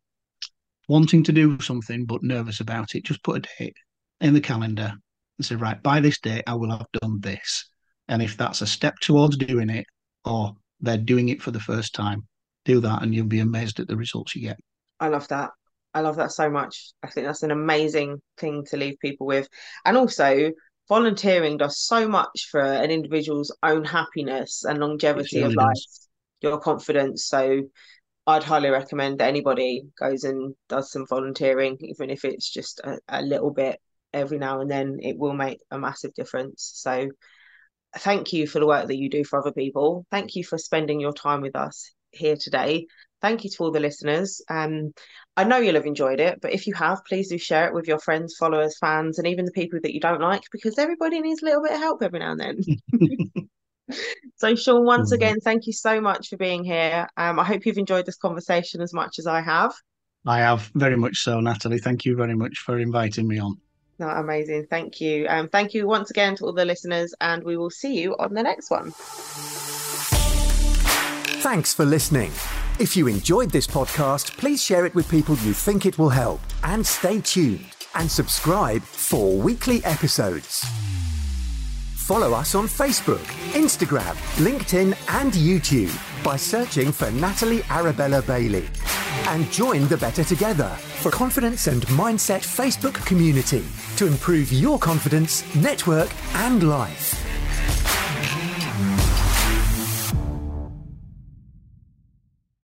[0.88, 3.76] wanting to do something but nervous about it, just put a date
[4.22, 4.94] in the calendar
[5.38, 7.68] and say, right, by this date, I will have done this.
[8.10, 9.86] And if that's a step towards doing it,
[10.24, 12.28] or they're doing it for the first time,
[12.68, 14.60] do that and you'll be amazed at the results you get.
[15.00, 15.52] I love that.
[15.94, 16.92] I love that so much.
[17.02, 19.48] I think that's an amazing thing to leave people with.
[19.86, 20.52] And also,
[20.90, 26.10] volunteering does so much for an individual's own happiness and longevity really of life, does.
[26.42, 27.26] your confidence.
[27.26, 27.64] So,
[28.28, 33.00] I'd highly recommend that anybody goes and does some volunteering, even if it's just a,
[33.08, 33.80] a little bit
[34.14, 35.00] every now and then.
[35.02, 36.72] It will make a massive difference.
[36.76, 37.08] So,
[37.98, 40.06] thank you for the work that you do for other people.
[40.12, 42.88] Thank you for spending your time with us here today
[43.22, 44.42] thank you to all the listeners.
[44.50, 44.94] Um,
[45.36, 47.88] I know you'll have enjoyed it, but if you have, please do share it with
[47.88, 51.42] your friends, followers, fans, and even the people that you don't like, because everybody needs
[51.42, 53.50] a little bit of help every now and then.
[54.36, 55.16] so, Shaun, once mm.
[55.16, 57.08] again, thank you so much for being here.
[57.18, 59.74] Um, I hope you've enjoyed this conversation as much as I have.
[60.26, 61.80] I have very much so, Natalie.
[61.80, 63.58] Thank you very much for inviting me on.
[64.00, 64.68] No, amazing.
[64.70, 65.26] Thank you.
[65.28, 68.34] Um, thank you once again to all the listeners, and we will see you on
[68.34, 68.94] the next one.
[71.50, 72.34] Thanks for listening.
[72.78, 76.42] If you enjoyed this podcast, please share it with people you think it will help.
[76.66, 77.64] And stay tuned
[77.96, 80.66] and subscribe for weekly episodes.
[81.96, 83.24] Follow us on Facebook,
[83.54, 88.68] Instagram, LinkedIn, and YouTube by searching for Natalie Arabella Bailey.
[89.28, 93.64] And join the Better Together for confidence and mindset Facebook community
[93.96, 97.24] to improve your confidence, network, and life.